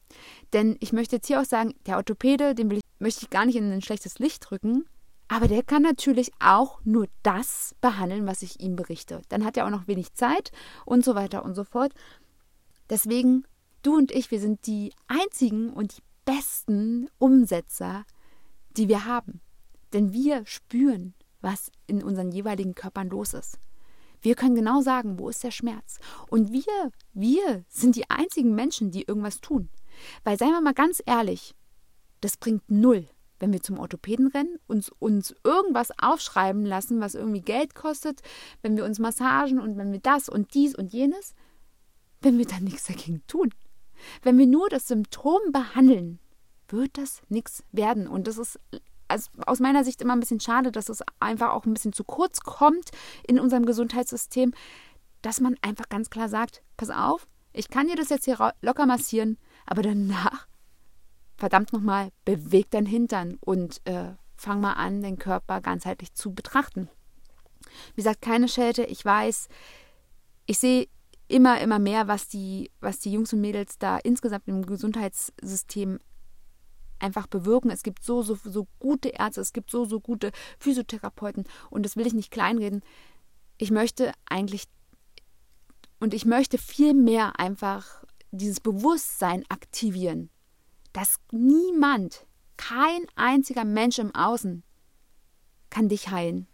Denn 0.52 0.76
ich 0.80 0.92
möchte 0.92 1.16
jetzt 1.16 1.26
hier 1.26 1.40
auch 1.40 1.44
sagen, 1.44 1.74
der 1.86 1.96
Orthopäde, 1.96 2.54
den 2.54 2.70
ich, 2.70 2.80
möchte 2.98 3.22
ich 3.22 3.30
gar 3.30 3.44
nicht 3.44 3.56
in 3.56 3.70
ein 3.70 3.82
schlechtes 3.82 4.18
Licht 4.18 4.48
drücken, 4.48 4.86
aber 5.28 5.48
der 5.48 5.62
kann 5.62 5.82
natürlich 5.82 6.32
auch 6.38 6.80
nur 6.84 7.08
das 7.22 7.74
behandeln, 7.80 8.26
was 8.26 8.42
ich 8.42 8.60
ihm 8.60 8.76
berichte. 8.76 9.22
Dann 9.28 9.44
hat 9.44 9.56
er 9.56 9.66
auch 9.66 9.70
noch 9.70 9.88
wenig 9.88 10.14
Zeit 10.14 10.52
und 10.84 11.04
so 11.04 11.14
weiter 11.14 11.44
und 11.44 11.54
so 11.54 11.64
fort. 11.64 11.92
Deswegen, 12.90 13.44
du 13.82 13.96
und 13.96 14.12
ich, 14.12 14.30
wir 14.30 14.40
sind 14.40 14.66
die 14.66 14.92
einzigen 15.08 15.72
und 15.72 15.96
die 15.96 16.02
besten 16.24 17.08
Umsetzer, 17.18 18.04
die 18.76 18.88
wir 18.88 19.04
haben. 19.04 19.40
Denn 19.92 20.12
wir 20.12 20.44
spüren, 20.46 21.14
was 21.40 21.70
in 21.86 22.02
unseren 22.02 22.32
jeweiligen 22.32 22.74
Körpern 22.74 23.08
los 23.08 23.34
ist. 23.34 23.58
Wir 24.22 24.34
können 24.34 24.54
genau 24.54 24.80
sagen, 24.80 25.18
wo 25.18 25.28
ist 25.28 25.44
der 25.44 25.50
Schmerz. 25.50 26.00
Und 26.30 26.50
wir, 26.50 26.90
wir 27.12 27.64
sind 27.68 27.94
die 27.94 28.08
einzigen 28.08 28.54
Menschen, 28.54 28.90
die 28.90 29.02
irgendwas 29.02 29.42
tun. 29.42 29.68
Weil, 30.24 30.38
seien 30.38 30.52
wir 30.52 30.62
mal 30.62 30.72
ganz 30.72 31.02
ehrlich, 31.04 31.54
das 32.22 32.38
bringt 32.38 32.70
null, 32.70 33.06
wenn 33.38 33.52
wir 33.52 33.60
zum 33.60 33.78
Orthopäden 33.78 34.28
rennen, 34.28 34.58
uns, 34.66 34.88
uns 34.98 35.34
irgendwas 35.44 35.90
aufschreiben 35.98 36.64
lassen, 36.64 37.00
was 37.00 37.14
irgendwie 37.14 37.42
Geld 37.42 37.74
kostet, 37.74 38.22
wenn 38.62 38.76
wir 38.78 38.86
uns 38.86 38.98
Massagen 38.98 39.60
und 39.60 39.76
wenn 39.76 39.92
wir 39.92 40.00
das 40.00 40.30
und 40.30 40.54
dies 40.54 40.74
und 40.74 40.94
jenes, 40.94 41.34
wenn 42.22 42.38
wir 42.38 42.46
dann 42.46 42.64
nichts 42.64 42.86
dagegen 42.86 43.22
tun. 43.26 43.50
Wenn 44.22 44.38
wir 44.38 44.46
nur 44.46 44.68
das 44.68 44.88
Symptom 44.88 45.40
behandeln, 45.52 46.18
wird 46.68 46.98
das 46.98 47.22
nichts 47.28 47.64
werden. 47.72 48.06
Und 48.06 48.26
das 48.26 48.38
ist 48.38 48.58
also 49.08 49.30
aus 49.46 49.60
meiner 49.60 49.84
Sicht 49.84 50.00
immer 50.00 50.14
ein 50.14 50.20
bisschen 50.20 50.40
schade, 50.40 50.72
dass 50.72 50.88
es 50.88 51.02
einfach 51.20 51.52
auch 51.52 51.66
ein 51.66 51.74
bisschen 51.74 51.92
zu 51.92 52.04
kurz 52.04 52.40
kommt 52.40 52.90
in 53.26 53.38
unserem 53.38 53.66
Gesundheitssystem, 53.66 54.54
dass 55.22 55.40
man 55.40 55.56
einfach 55.62 55.88
ganz 55.88 56.10
klar 56.10 56.28
sagt, 56.28 56.62
pass 56.76 56.90
auf, 56.90 57.26
ich 57.52 57.68
kann 57.68 57.86
dir 57.86 57.96
das 57.96 58.08
jetzt 58.08 58.24
hier 58.24 58.52
locker 58.62 58.86
massieren, 58.86 59.38
aber 59.66 59.82
danach, 59.82 60.48
verdammt 61.36 61.72
nochmal, 61.72 62.10
beweg 62.24 62.70
dein 62.70 62.86
Hintern 62.86 63.38
und 63.40 63.80
äh, 63.84 64.12
fang 64.36 64.60
mal 64.60 64.72
an, 64.72 65.02
den 65.02 65.18
Körper 65.18 65.60
ganzheitlich 65.60 66.12
zu 66.14 66.34
betrachten. 66.34 66.88
Wie 67.94 68.02
gesagt, 68.02 68.22
keine 68.22 68.48
Schelte, 68.48 68.84
ich 68.84 69.04
weiß, 69.04 69.48
ich 70.46 70.58
sehe 70.58 70.88
immer, 71.34 71.60
immer 71.60 71.80
mehr, 71.80 72.06
was 72.06 72.28
die, 72.28 72.70
was 72.80 73.00
die 73.00 73.10
Jungs 73.10 73.32
und 73.32 73.40
Mädels 73.40 73.76
da 73.76 73.98
insgesamt 73.98 74.46
im 74.46 74.64
Gesundheitssystem 74.64 75.98
einfach 77.00 77.26
bewirken. 77.26 77.70
Es 77.70 77.82
gibt 77.82 78.04
so, 78.04 78.22
so, 78.22 78.38
so 78.44 78.68
gute 78.78 79.08
Ärzte, 79.08 79.40
es 79.40 79.52
gibt 79.52 79.68
so, 79.68 79.84
so 79.84 79.98
gute 79.98 80.30
Physiotherapeuten 80.60 81.42
und 81.70 81.84
das 81.84 81.96
will 81.96 82.06
ich 82.06 82.14
nicht 82.14 82.30
kleinreden. 82.30 82.82
Ich 83.58 83.72
möchte 83.72 84.12
eigentlich 84.26 84.68
und 85.98 86.14
ich 86.14 86.24
möchte 86.24 86.56
viel 86.56 86.94
mehr 86.94 87.40
einfach 87.40 88.04
dieses 88.30 88.60
Bewusstsein 88.60 89.44
aktivieren, 89.48 90.30
dass 90.92 91.16
niemand, 91.32 92.28
kein 92.56 93.04
einziger 93.16 93.64
Mensch 93.64 93.98
im 93.98 94.14
Außen 94.14 94.62
kann 95.68 95.88
dich 95.88 96.10
heilen. 96.10 96.46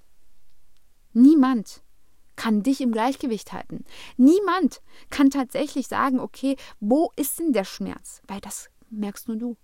Niemand 1.13 1.83
kann 2.41 2.63
dich 2.63 2.81
im 2.81 2.91
Gleichgewicht 2.91 3.53
halten. 3.53 3.85
Niemand 4.17 4.81
kann 5.11 5.29
tatsächlich 5.29 5.89
sagen, 5.89 6.19
okay, 6.19 6.57
wo 6.81 7.13
ist 7.15 7.39
denn 7.39 7.53
der 7.53 7.65
Schmerz? 7.65 8.23
Weil 8.27 8.41
das 8.41 8.71
merkst 8.89 9.29
nur 9.29 9.37
du. 9.37 9.57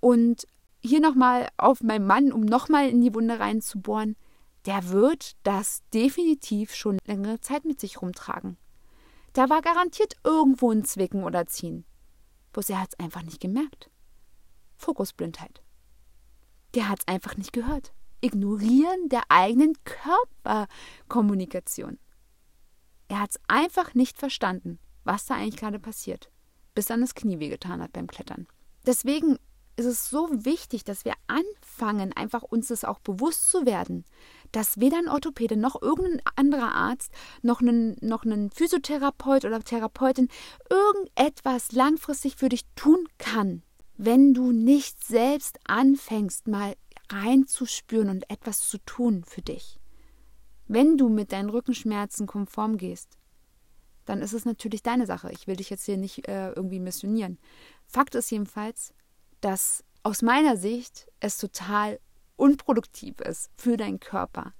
Und 0.00 0.46
hier 0.82 1.00
nochmal 1.00 1.48
auf 1.56 1.82
meinen 1.82 2.06
Mann, 2.06 2.32
um 2.32 2.42
nochmal 2.42 2.90
in 2.90 3.00
die 3.00 3.14
Wunde 3.14 3.40
reinzubohren, 3.40 4.14
der 4.66 4.90
wird 4.90 5.36
das 5.42 5.80
definitiv 5.94 6.74
schon 6.74 6.98
längere 7.06 7.40
Zeit 7.40 7.64
mit 7.64 7.80
sich 7.80 8.02
rumtragen. 8.02 8.58
Da 9.32 9.48
war 9.48 9.62
garantiert 9.62 10.16
irgendwo 10.22 10.70
ein 10.70 10.84
Zwicken 10.84 11.24
oder 11.24 11.46
Ziehen. 11.46 11.86
Bloß 12.52 12.68
er 12.68 12.82
hat 12.82 12.90
es 12.92 13.00
einfach 13.02 13.22
nicht 13.22 13.40
gemerkt. 13.40 13.88
Fokusblindheit. 14.76 15.62
Der 16.74 16.90
hat 16.90 16.98
es 16.98 17.08
einfach 17.08 17.38
nicht 17.38 17.54
gehört. 17.54 17.94
Ignorieren 18.20 19.08
der 19.08 19.22
eigenen 19.28 19.74
Körperkommunikation. 19.84 21.98
Er 23.08 23.20
hat 23.20 23.30
es 23.30 23.40
einfach 23.48 23.94
nicht 23.94 24.18
verstanden, 24.18 24.78
was 25.04 25.26
da 25.26 25.34
eigentlich 25.34 25.56
gerade 25.56 25.78
passiert, 25.78 26.30
bis 26.74 26.86
dann 26.86 27.00
das 27.00 27.14
Knie 27.14 27.38
wehgetan 27.38 27.82
hat 27.82 27.92
beim 27.92 28.06
Klettern. 28.06 28.46
Deswegen 28.86 29.38
ist 29.76 29.86
es 29.86 30.10
so 30.10 30.28
wichtig, 30.30 30.84
dass 30.84 31.04
wir 31.04 31.14
anfangen, 31.26 32.12
einfach 32.12 32.42
uns 32.42 32.68
das 32.68 32.84
auch 32.84 32.98
bewusst 32.98 33.50
zu 33.50 33.64
werden, 33.64 34.04
dass 34.52 34.78
weder 34.78 34.98
ein 34.98 35.08
Orthopäde 35.08 35.56
noch 35.56 35.80
irgendein 35.80 36.20
anderer 36.36 36.74
Arzt, 36.74 37.12
noch 37.42 37.60
ein, 37.60 37.96
noch 38.00 38.24
ein 38.24 38.50
Physiotherapeut 38.50 39.44
oder 39.44 39.60
Therapeutin 39.60 40.28
irgendetwas 40.68 41.72
langfristig 41.72 42.36
für 42.36 42.50
dich 42.50 42.66
tun 42.76 43.08
kann, 43.18 43.62
wenn 43.96 44.34
du 44.34 44.52
nicht 44.52 45.02
selbst 45.02 45.58
anfängst, 45.64 46.46
mal 46.46 46.74
reinzuspüren 47.12 48.08
und 48.08 48.30
etwas 48.30 48.68
zu 48.68 48.78
tun 48.78 49.24
für 49.24 49.42
dich. 49.42 49.78
Wenn 50.66 50.96
du 50.96 51.08
mit 51.08 51.32
deinen 51.32 51.50
Rückenschmerzen 51.50 52.26
konform 52.26 52.76
gehst, 52.76 53.18
dann 54.04 54.22
ist 54.22 54.32
es 54.32 54.44
natürlich 54.44 54.82
deine 54.82 55.06
Sache. 55.06 55.30
Ich 55.32 55.46
will 55.46 55.56
dich 55.56 55.70
jetzt 55.70 55.84
hier 55.84 55.96
nicht 55.96 56.28
äh, 56.28 56.52
irgendwie 56.52 56.80
missionieren. 56.80 57.38
Fakt 57.86 58.14
ist 58.14 58.30
jedenfalls, 58.30 58.92
dass 59.40 59.84
aus 60.02 60.22
meiner 60.22 60.56
Sicht 60.56 61.08
es 61.20 61.38
total 61.38 62.00
unproduktiv 62.36 63.20
ist 63.20 63.50
für 63.56 63.76
deinen 63.76 64.00
Körper, 64.00 64.54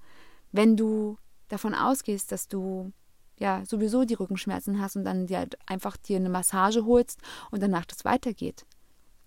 wenn 0.52 0.76
du 0.76 1.16
davon 1.48 1.74
ausgehst, 1.74 2.30
dass 2.30 2.48
du 2.48 2.92
ja 3.38 3.64
sowieso 3.66 4.04
die 4.04 4.14
Rückenschmerzen 4.14 4.80
hast 4.80 4.96
und 4.96 5.04
dann 5.04 5.26
dir 5.26 5.38
halt 5.38 5.56
einfach 5.66 5.96
dir 5.96 6.16
eine 6.16 6.28
Massage 6.28 6.84
holst 6.84 7.20
und 7.50 7.62
danach 7.62 7.86
das 7.86 8.04
weitergeht. 8.04 8.66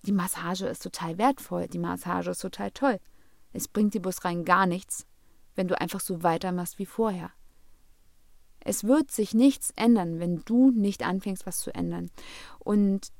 Die 0.05 0.11
Massage 0.11 0.67
ist 0.67 0.83
total 0.83 1.17
wertvoll, 1.17 1.67
die 1.67 1.79
Massage 1.79 2.31
ist 2.31 2.41
total 2.41 2.71
toll. 2.71 2.99
Es 3.53 3.67
bringt 3.67 3.93
dir 3.93 4.01
bloß 4.01 4.25
rein 4.25 4.43
gar 4.43 4.65
nichts, 4.65 5.05
wenn 5.55 5.67
du 5.67 5.79
einfach 5.79 5.99
so 5.99 6.23
weitermachst 6.23 6.79
wie 6.79 6.85
vorher. 6.85 7.31
Es 8.59 8.83
wird 8.83 9.11
sich 9.11 9.33
nichts 9.33 9.71
ändern, 9.75 10.19
wenn 10.19 10.43
du 10.45 10.71
nicht 10.71 11.03
anfängst, 11.05 11.45
was 11.45 11.59
zu 11.59 11.73
ändern. 11.73 12.09
Und 12.59 13.11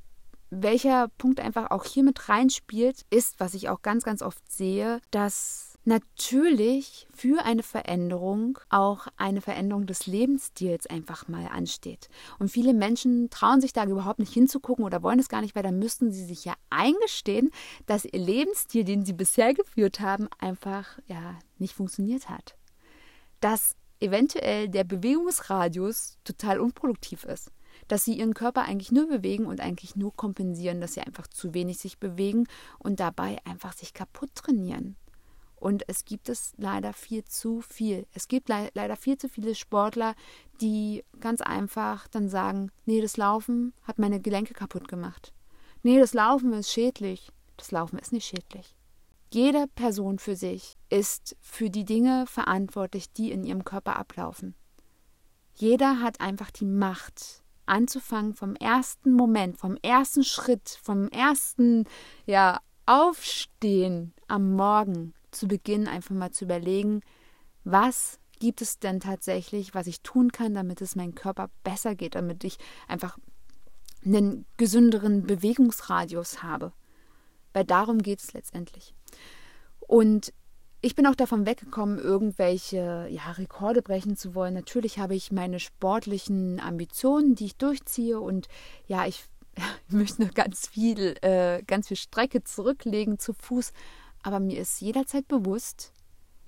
welcher 0.50 1.08
Punkt 1.18 1.40
einfach 1.40 1.70
auch 1.70 1.84
hier 1.84 2.02
mit 2.02 2.28
reinspielt, 2.28 3.04
ist, 3.10 3.40
was 3.40 3.54
ich 3.54 3.68
auch 3.68 3.82
ganz, 3.82 4.04
ganz 4.04 4.22
oft 4.22 4.50
sehe, 4.50 5.00
dass 5.10 5.73
natürlich 5.84 7.06
für 7.12 7.44
eine 7.44 7.62
Veränderung 7.62 8.58
auch 8.70 9.06
eine 9.16 9.40
Veränderung 9.40 9.86
des 9.86 10.06
Lebensstils 10.06 10.86
einfach 10.86 11.28
mal 11.28 11.46
ansteht. 11.46 12.08
Und 12.38 12.50
viele 12.50 12.74
Menschen 12.74 13.30
trauen 13.30 13.60
sich 13.60 13.72
da 13.72 13.84
überhaupt 13.84 14.18
nicht 14.18 14.32
hinzugucken 14.32 14.84
oder 14.84 15.02
wollen 15.02 15.18
es 15.18 15.28
gar 15.28 15.40
nicht, 15.40 15.54
weil 15.54 15.62
dann 15.62 15.78
müssten 15.78 16.10
sie 16.10 16.24
sich 16.24 16.44
ja 16.44 16.54
eingestehen, 16.70 17.50
dass 17.86 18.04
ihr 18.04 18.18
Lebensstil, 18.18 18.84
den 18.84 19.04
sie 19.04 19.12
bisher 19.12 19.54
geführt 19.54 20.00
haben, 20.00 20.28
einfach 20.38 20.98
ja 21.06 21.38
nicht 21.58 21.74
funktioniert 21.74 22.28
hat. 22.28 22.56
Dass 23.40 23.76
eventuell 24.00 24.68
der 24.68 24.84
Bewegungsradius 24.84 26.18
total 26.24 26.60
unproduktiv 26.60 27.24
ist 27.24 27.50
dass 27.88 28.04
sie 28.04 28.14
ihren 28.14 28.34
Körper 28.34 28.62
eigentlich 28.62 28.92
nur 28.92 29.08
bewegen 29.08 29.46
und 29.46 29.60
eigentlich 29.60 29.96
nur 29.96 30.14
kompensieren, 30.14 30.80
dass 30.80 30.94
sie 30.94 31.00
einfach 31.00 31.26
zu 31.26 31.54
wenig 31.54 31.78
sich 31.78 31.98
bewegen 31.98 32.46
und 32.78 33.00
dabei 33.00 33.38
einfach 33.44 33.72
sich 33.72 33.92
kaputt 33.94 34.30
trainieren. 34.34 34.96
Und 35.56 35.88
es 35.88 36.04
gibt 36.04 36.28
es 36.28 36.52
leider 36.56 36.92
viel 36.92 37.24
zu 37.24 37.60
viel. 37.60 38.06
Es 38.12 38.28
gibt 38.28 38.48
le 38.48 38.70
leider 38.74 38.96
viel 38.96 39.16
zu 39.16 39.28
viele 39.28 39.54
Sportler, 39.54 40.14
die 40.60 41.04
ganz 41.20 41.40
einfach 41.40 42.08
dann 42.08 42.28
sagen, 42.28 42.70
nee, 42.84 43.00
das 43.00 43.16
Laufen 43.16 43.72
hat 43.82 43.98
meine 43.98 44.20
Gelenke 44.20 44.54
kaputt 44.54 44.88
gemacht. 44.88 45.32
Nee, 45.82 45.98
das 45.98 46.14
Laufen 46.14 46.52
ist 46.52 46.70
schädlich. 46.70 47.30
Das 47.56 47.70
Laufen 47.70 47.98
ist 47.98 48.12
nicht 48.12 48.26
schädlich. 48.26 48.74
Jede 49.32 49.66
Person 49.74 50.18
für 50.18 50.36
sich 50.36 50.76
ist 50.90 51.36
für 51.40 51.70
die 51.70 51.84
Dinge 51.84 52.26
verantwortlich, 52.26 53.12
die 53.12 53.32
in 53.32 53.44
ihrem 53.44 53.64
Körper 53.64 53.96
ablaufen. 53.96 54.54
Jeder 55.54 56.00
hat 56.00 56.20
einfach 56.20 56.50
die 56.50 56.64
Macht, 56.64 57.42
anzufangen 57.66 58.34
vom 58.34 58.56
ersten 58.56 59.12
Moment, 59.12 59.58
vom 59.58 59.76
ersten 59.82 60.24
Schritt, 60.24 60.78
vom 60.82 61.08
ersten 61.08 61.84
ja, 62.26 62.60
Aufstehen 62.86 64.12
am 64.28 64.54
Morgen 64.54 65.14
zu 65.34 65.48
beginnen, 65.48 65.88
einfach 65.88 66.14
mal 66.14 66.30
zu 66.30 66.44
überlegen, 66.44 67.02
was 67.64 68.18
gibt 68.38 68.62
es 68.62 68.78
denn 68.78 69.00
tatsächlich, 69.00 69.74
was 69.74 69.86
ich 69.86 70.02
tun 70.02 70.32
kann, 70.32 70.54
damit 70.54 70.80
es 70.80 70.96
meinem 70.96 71.14
Körper 71.14 71.50
besser 71.62 71.94
geht, 71.94 72.14
damit 72.14 72.44
ich 72.44 72.58
einfach 72.88 73.18
einen 74.04 74.44
gesünderen 74.56 75.26
Bewegungsradius 75.26 76.42
habe. 76.42 76.72
Weil 77.52 77.64
darum 77.64 78.02
geht 78.02 78.20
es 78.20 78.32
letztendlich. 78.32 78.94
Und 79.80 80.32
ich 80.84 80.94
bin 80.94 81.06
auch 81.06 81.14
davon 81.14 81.46
weggekommen, 81.46 81.98
irgendwelche 81.98 83.06
ja, 83.08 83.30
Rekorde 83.30 83.80
brechen 83.80 84.16
zu 84.16 84.34
wollen. 84.34 84.52
Natürlich 84.52 84.98
habe 84.98 85.14
ich 85.14 85.32
meine 85.32 85.58
sportlichen 85.58 86.60
Ambitionen, 86.60 87.34
die 87.34 87.46
ich 87.46 87.56
durchziehe 87.56 88.20
und 88.20 88.48
ja, 88.86 89.06
ich, 89.06 89.24
ich 89.56 89.62
möchte 89.94 90.22
noch 90.22 90.34
ganz 90.34 90.68
viel, 90.68 91.16
äh, 91.22 91.62
ganz 91.62 91.88
viel 91.88 91.96
Strecke 91.96 92.44
zurücklegen 92.44 93.18
zu 93.18 93.32
Fuß. 93.32 93.72
Aber 94.24 94.40
mir 94.40 94.58
ist 94.58 94.80
jederzeit 94.80 95.28
bewusst, 95.28 95.92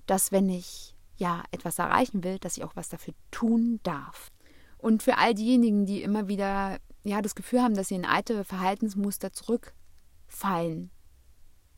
dass 0.07 0.31
wenn 0.31 0.49
ich 0.49 0.95
ja 1.15 1.43
etwas 1.51 1.77
erreichen 1.77 2.23
will, 2.23 2.39
dass 2.39 2.57
ich 2.57 2.63
auch 2.63 2.75
was 2.75 2.89
dafür 2.89 3.13
tun 3.29 3.79
darf. 3.83 4.31
Und 4.79 5.03
für 5.03 5.19
all 5.19 5.35
diejenigen, 5.35 5.85
die 5.85 6.01
immer 6.01 6.27
wieder 6.27 6.79
ja 7.03 7.21
das 7.21 7.35
Gefühl 7.35 7.61
haben, 7.61 7.75
dass 7.75 7.89
sie 7.89 7.95
in 7.95 8.05
alte 8.05 8.43
Verhaltensmuster 8.43 9.31
zurückfallen, 9.31 10.89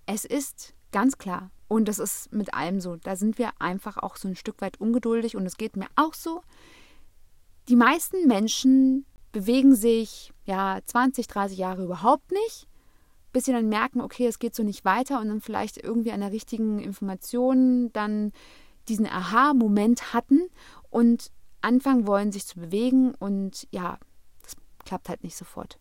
es 0.06 0.24
ist 0.24 0.74
ganz 0.92 1.18
klar 1.18 1.52
und 1.68 1.90
das 1.90 2.00
ist 2.00 2.32
mit 2.32 2.54
allem 2.54 2.80
so. 2.80 2.96
Da 2.96 3.18
sind 3.18 3.38
wir 3.38 3.52
einfach 3.60 3.98
auch 3.98 4.16
so 4.16 4.30
ein 4.30 4.38
Stück 4.38 4.62
weit 4.62 4.80
ungeduldig 4.80 5.36
und 5.36 5.46
es 5.46 5.58
geht 5.58 5.76
mir 5.76 5.88
auch 5.98 6.14
so. 6.14 6.42
Die 7.68 7.76
meisten 7.76 8.26
Menschen 8.26 9.06
bewegen 9.34 9.76
sich 9.76 10.32
ja 10.46 10.80
20, 10.84 11.28
30 11.28 11.58
Jahre 11.58 11.84
überhaupt 11.84 12.32
nicht, 12.32 12.70
bis 13.32 13.46
sie 13.46 13.52
dann 13.52 13.70
merken, 13.70 14.02
okay, 14.02 14.28
es 14.28 14.40
geht 14.40 14.56
so 14.56 14.64
nicht 14.64 14.86
weiter 14.86 15.20
und 15.20 15.28
dann 15.28 15.42
vielleicht 15.42 15.78
irgendwie 15.78 16.12
an 16.12 16.22
der 16.22 16.32
richtigen 16.32 16.80
Information 16.80 17.92
dann 17.94 18.32
diesen 18.88 19.06
Aha-Moment 19.06 20.14
hatten 20.14 20.50
und 20.90 21.32
anfangen 21.62 22.08
wollen, 22.08 22.32
sich 22.32 22.46
zu 22.46 22.60
bewegen 22.60 23.14
und 23.16 23.68
ja, 23.72 24.00
das 24.42 24.54
klappt 24.86 25.10
halt 25.10 25.24
nicht 25.24 25.36
sofort. 25.36 25.78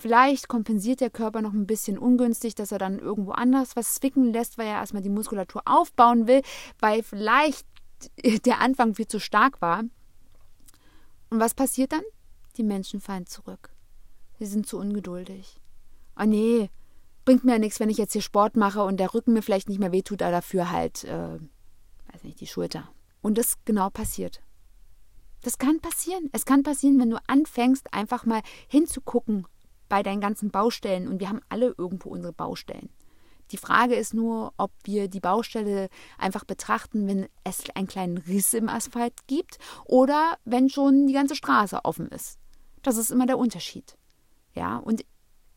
Vielleicht 0.00 0.48
kompensiert 0.48 1.02
der 1.02 1.10
Körper 1.10 1.42
noch 1.42 1.52
ein 1.52 1.66
bisschen 1.66 1.98
ungünstig, 1.98 2.54
dass 2.54 2.72
er 2.72 2.78
dann 2.78 2.98
irgendwo 2.98 3.32
anders 3.32 3.76
was 3.76 3.96
zwicken 3.96 4.32
lässt, 4.32 4.56
weil 4.56 4.66
er 4.66 4.76
erstmal 4.76 5.02
die 5.02 5.10
Muskulatur 5.10 5.62
aufbauen 5.66 6.26
will, 6.26 6.40
weil 6.78 7.02
vielleicht 7.02 7.66
der 8.46 8.60
Anfang 8.60 8.94
viel 8.94 9.06
zu 9.06 9.20
stark 9.20 9.60
war. 9.60 9.80
Und 11.28 11.38
was 11.38 11.54
passiert 11.54 11.92
dann? 11.92 12.02
Die 12.56 12.62
Menschen 12.62 13.00
fallen 13.00 13.26
zurück. 13.26 13.70
Sie 14.38 14.46
sind 14.46 14.66
zu 14.66 14.78
ungeduldig. 14.78 15.59
Oh 16.20 16.26
nee, 16.26 16.70
bringt 17.24 17.44
mir 17.44 17.52
ja 17.52 17.58
nichts, 17.58 17.80
wenn 17.80 17.90
ich 17.90 17.98
jetzt 17.98 18.12
hier 18.12 18.22
Sport 18.22 18.56
mache 18.56 18.82
und 18.82 18.98
der 18.98 19.14
Rücken 19.14 19.32
mir 19.32 19.42
vielleicht 19.42 19.68
nicht 19.68 19.80
mehr 19.80 19.92
wehtut, 19.92 20.22
aber 20.22 20.32
dafür 20.32 20.70
halt, 20.70 21.04
äh, 21.04 21.38
weiß 22.12 22.24
nicht, 22.24 22.40
die 22.40 22.46
Schulter. 22.46 22.88
Und 23.22 23.38
das 23.38 23.56
genau 23.64 23.90
passiert. 23.90 24.42
Das 25.42 25.56
kann 25.56 25.80
passieren. 25.80 26.28
Es 26.32 26.44
kann 26.44 26.62
passieren, 26.62 27.00
wenn 27.00 27.10
du 27.10 27.18
anfängst, 27.26 27.94
einfach 27.94 28.26
mal 28.26 28.42
hinzugucken, 28.68 29.46
bei 29.90 30.02
deinen 30.02 30.22
ganzen 30.22 30.50
Baustellen 30.50 31.08
und 31.08 31.20
wir 31.20 31.28
haben 31.28 31.42
alle 31.50 31.74
irgendwo 31.76 32.08
unsere 32.08 32.32
Baustellen. 32.32 32.88
Die 33.50 33.56
Frage 33.56 33.96
ist 33.96 34.14
nur, 34.14 34.54
ob 34.56 34.70
wir 34.84 35.08
die 35.08 35.20
Baustelle 35.20 35.88
einfach 36.16 36.44
betrachten, 36.44 37.08
wenn 37.08 37.26
es 37.42 37.64
einen 37.74 37.88
kleinen 37.88 38.16
Riss 38.16 38.54
im 38.54 38.68
Asphalt 38.68 39.14
gibt 39.26 39.58
oder 39.84 40.38
wenn 40.44 40.70
schon 40.70 41.08
die 41.08 41.12
ganze 41.12 41.34
Straße 41.34 41.84
offen 41.84 42.08
ist. 42.08 42.38
Das 42.82 42.96
ist 42.96 43.10
immer 43.10 43.26
der 43.26 43.38
Unterschied. 43.38 43.98
Ja, 44.54 44.76
und 44.76 45.04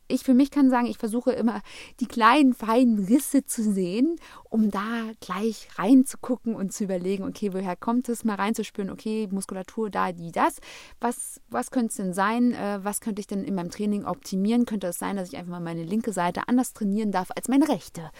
ich 0.08 0.22
für 0.22 0.34
mich 0.34 0.50
kann 0.50 0.70
sagen, 0.70 0.86
ich 0.86 0.98
versuche 0.98 1.32
immer 1.32 1.62
die 2.00 2.06
kleinen, 2.06 2.54
feinen 2.54 3.04
Risse 3.04 3.44
zu 3.46 3.62
sehen, 3.62 4.16
um 4.50 4.70
da 4.70 5.10
gleich 5.20 5.68
reinzugucken 5.76 6.54
und 6.54 6.72
zu 6.72 6.84
überlegen, 6.84 7.24
okay, 7.24 7.52
woher 7.54 7.76
kommt 7.76 8.08
es, 8.08 8.24
mal 8.24 8.36
reinzuspüren, 8.36 8.90
okay, 8.90 9.28
Muskulatur 9.30 9.90
da, 9.90 10.12
die, 10.12 10.32
das. 10.32 10.58
Was, 11.00 11.40
was 11.48 11.70
könnte 11.70 11.88
es 11.88 11.96
denn 11.96 12.12
sein? 12.12 12.52
Äh, 12.52 12.80
was 12.82 13.00
könnte 13.00 13.20
ich 13.20 13.26
denn 13.26 13.44
in 13.44 13.54
meinem 13.54 13.70
Training 13.70 14.04
optimieren? 14.04 14.66
Könnte 14.66 14.88
es 14.88 14.98
sein, 14.98 15.16
dass 15.16 15.28
ich 15.28 15.36
einfach 15.36 15.52
mal 15.52 15.60
meine 15.60 15.84
linke 15.84 16.12
Seite 16.12 16.48
anders 16.48 16.72
trainieren 16.72 17.10
darf 17.10 17.30
als 17.34 17.48
meine 17.48 17.68
rechte? 17.68 18.10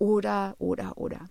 oder, 0.00 0.56
oder, 0.58 0.98
oder. 0.98 1.28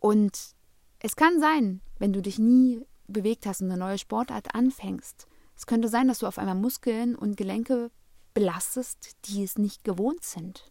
Und 0.00 0.54
es 0.98 1.14
kann 1.14 1.38
sein, 1.38 1.80
wenn 1.98 2.12
du 2.12 2.20
dich 2.20 2.38
nie 2.40 2.84
bewegt 3.06 3.46
hast 3.46 3.60
und 3.60 3.70
eine 3.70 3.78
neue 3.78 3.98
Sportart 3.98 4.54
anfängst, 4.54 5.28
es 5.54 5.66
könnte 5.66 5.88
sein, 5.88 6.08
dass 6.08 6.18
du 6.18 6.26
auf 6.26 6.38
einmal 6.38 6.56
Muskeln 6.56 7.14
und 7.14 7.36
Gelenke 7.36 7.90
belastest, 8.36 9.16
die 9.24 9.42
es 9.42 9.56
nicht 9.56 9.82
gewohnt 9.82 10.22
sind. 10.22 10.70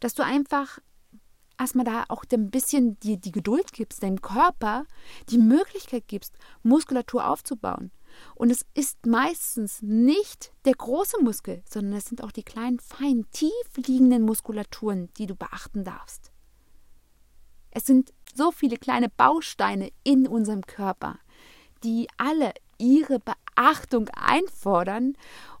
Dass 0.00 0.14
du 0.14 0.24
einfach 0.24 0.78
erstmal 1.58 1.84
da 1.84 2.04
auch 2.08 2.24
ein 2.32 2.50
bisschen 2.50 2.98
die, 3.00 3.18
die 3.18 3.30
Geduld 3.30 3.74
gibst, 3.74 4.02
deinem 4.02 4.22
Körper 4.22 4.86
die 5.28 5.36
Möglichkeit 5.36 6.08
gibst, 6.08 6.32
Muskulatur 6.62 7.28
aufzubauen. 7.28 7.90
Und 8.34 8.48
es 8.48 8.64
ist 8.72 9.04
meistens 9.04 9.82
nicht 9.82 10.50
der 10.64 10.72
große 10.72 11.22
Muskel, 11.22 11.62
sondern 11.68 11.92
es 11.92 12.06
sind 12.06 12.24
auch 12.24 12.32
die 12.32 12.42
kleinen, 12.42 12.80
fein, 12.80 13.26
tief 13.32 13.76
liegenden 13.76 14.22
Muskulaturen, 14.22 15.10
die 15.18 15.26
du 15.26 15.36
beachten 15.36 15.84
darfst. 15.84 16.32
Es 17.70 17.84
sind 17.84 18.14
so 18.34 18.50
viele 18.50 18.78
kleine 18.78 19.10
Bausteine 19.10 19.90
in 20.04 20.26
unserem 20.26 20.62
Körper, 20.62 21.18
die 21.84 22.08
alle 22.16 22.54
ihre 22.78 23.18
Beachtung 23.20 24.08
einfordern. 24.14 25.18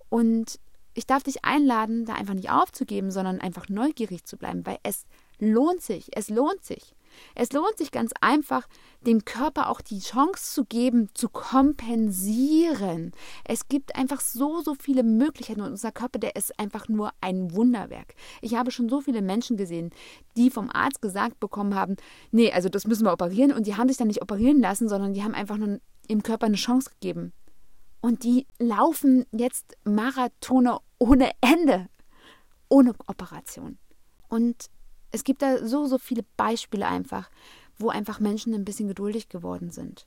Und 0.08 0.58
ich 0.96 1.06
darf 1.06 1.22
dich 1.22 1.44
einladen, 1.44 2.06
da 2.06 2.14
einfach 2.14 2.34
nicht 2.34 2.50
aufzugeben, 2.50 3.10
sondern 3.10 3.40
einfach 3.40 3.68
neugierig 3.68 4.24
zu 4.24 4.36
bleiben, 4.36 4.64
weil 4.64 4.78
es 4.82 5.04
lohnt 5.38 5.82
sich. 5.82 6.08
Es 6.16 6.30
lohnt 6.30 6.64
sich. 6.64 6.94
Es 7.34 7.52
lohnt 7.52 7.76
sich 7.78 7.90
ganz 7.90 8.12
einfach, 8.20 8.66
dem 9.02 9.24
Körper 9.24 9.68
auch 9.68 9.80
die 9.80 10.00
Chance 10.00 10.54
zu 10.54 10.64
geben, 10.64 11.08
zu 11.14 11.28
kompensieren. 11.28 13.12
Es 13.44 13.68
gibt 13.68 13.96
einfach 13.96 14.20
so, 14.20 14.62
so 14.62 14.74
viele 14.74 15.02
Möglichkeiten 15.02 15.60
und 15.60 15.70
unser 15.70 15.92
Körper, 15.92 16.18
der 16.18 16.36
ist 16.36 16.58
einfach 16.58 16.88
nur 16.88 17.12
ein 17.20 17.54
Wunderwerk. 17.54 18.14
Ich 18.40 18.54
habe 18.54 18.70
schon 18.70 18.88
so 18.88 19.00
viele 19.00 19.22
Menschen 19.22 19.56
gesehen, 19.56 19.90
die 20.36 20.50
vom 20.50 20.70
Arzt 20.70 21.02
gesagt 21.02 21.40
bekommen 21.40 21.74
haben, 21.74 21.96
nee, 22.32 22.52
also 22.52 22.68
das 22.68 22.86
müssen 22.86 23.04
wir 23.04 23.12
operieren 23.12 23.52
und 23.52 23.66
die 23.66 23.76
haben 23.76 23.88
sich 23.88 23.98
dann 23.98 24.08
nicht 24.08 24.22
operieren 24.22 24.60
lassen, 24.60 24.88
sondern 24.88 25.14
die 25.14 25.22
haben 25.22 25.34
einfach 25.34 25.56
nur 25.56 25.80
im 26.08 26.22
Körper 26.22 26.46
eine 26.46 26.56
Chance 26.56 26.90
gegeben. 26.90 27.32
Und 28.00 28.24
die 28.24 28.46
laufen 28.58 29.26
jetzt 29.32 29.76
Marathone 29.84 30.78
ohne 30.98 31.30
Ende, 31.40 31.88
ohne 32.68 32.94
Operation. 33.06 33.78
Und 34.28 34.70
es 35.12 35.24
gibt 35.24 35.42
da 35.42 35.66
so, 35.66 35.86
so 35.86 35.98
viele 35.98 36.24
Beispiele 36.36 36.86
einfach, 36.86 37.30
wo 37.78 37.88
einfach 37.88 38.20
Menschen 38.20 38.54
ein 38.54 38.64
bisschen 38.64 38.88
geduldig 38.88 39.28
geworden 39.28 39.70
sind 39.70 40.06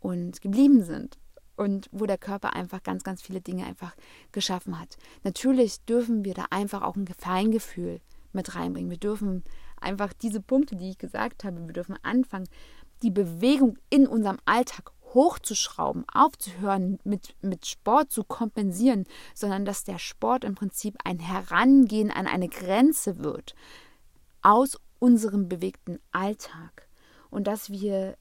und 0.00 0.40
geblieben 0.40 0.82
sind 0.82 1.18
und 1.56 1.88
wo 1.92 2.06
der 2.06 2.18
Körper 2.18 2.54
einfach 2.54 2.82
ganz, 2.82 3.02
ganz 3.02 3.22
viele 3.22 3.40
Dinge 3.40 3.66
einfach 3.66 3.94
geschaffen 4.32 4.78
hat. 4.78 4.96
Natürlich 5.24 5.84
dürfen 5.84 6.24
wir 6.24 6.34
da 6.34 6.46
einfach 6.50 6.82
auch 6.82 6.96
ein 6.96 7.06
Feingefühl 7.06 8.00
mit 8.32 8.54
reinbringen. 8.54 8.90
Wir 8.90 8.98
dürfen 8.98 9.42
einfach 9.80 10.12
diese 10.12 10.40
Punkte, 10.40 10.76
die 10.76 10.90
ich 10.90 10.98
gesagt 10.98 11.44
habe, 11.44 11.66
wir 11.66 11.72
dürfen 11.72 11.96
anfangen, 12.02 12.48
die 13.02 13.10
Bewegung 13.10 13.78
in 13.90 14.06
unserem 14.06 14.38
Alltag 14.44 14.92
hochzuschrauben, 15.16 16.04
aufzuhören, 16.12 16.98
mit, 17.02 17.34
mit 17.40 17.66
Sport 17.66 18.12
zu 18.12 18.22
kompensieren, 18.22 19.06
sondern 19.34 19.64
dass 19.64 19.82
der 19.82 19.98
Sport 19.98 20.44
im 20.44 20.54
Prinzip 20.54 20.96
ein 21.04 21.18
Herangehen 21.18 22.10
an 22.10 22.26
eine 22.26 22.48
Grenze 22.48 23.18
wird, 23.18 23.54
aus 24.42 24.78
unserem 24.98 25.48
bewegten 25.48 25.98
Alltag 26.12 26.88
und 27.30 27.46
dass 27.46 27.70
wir 27.70 28.16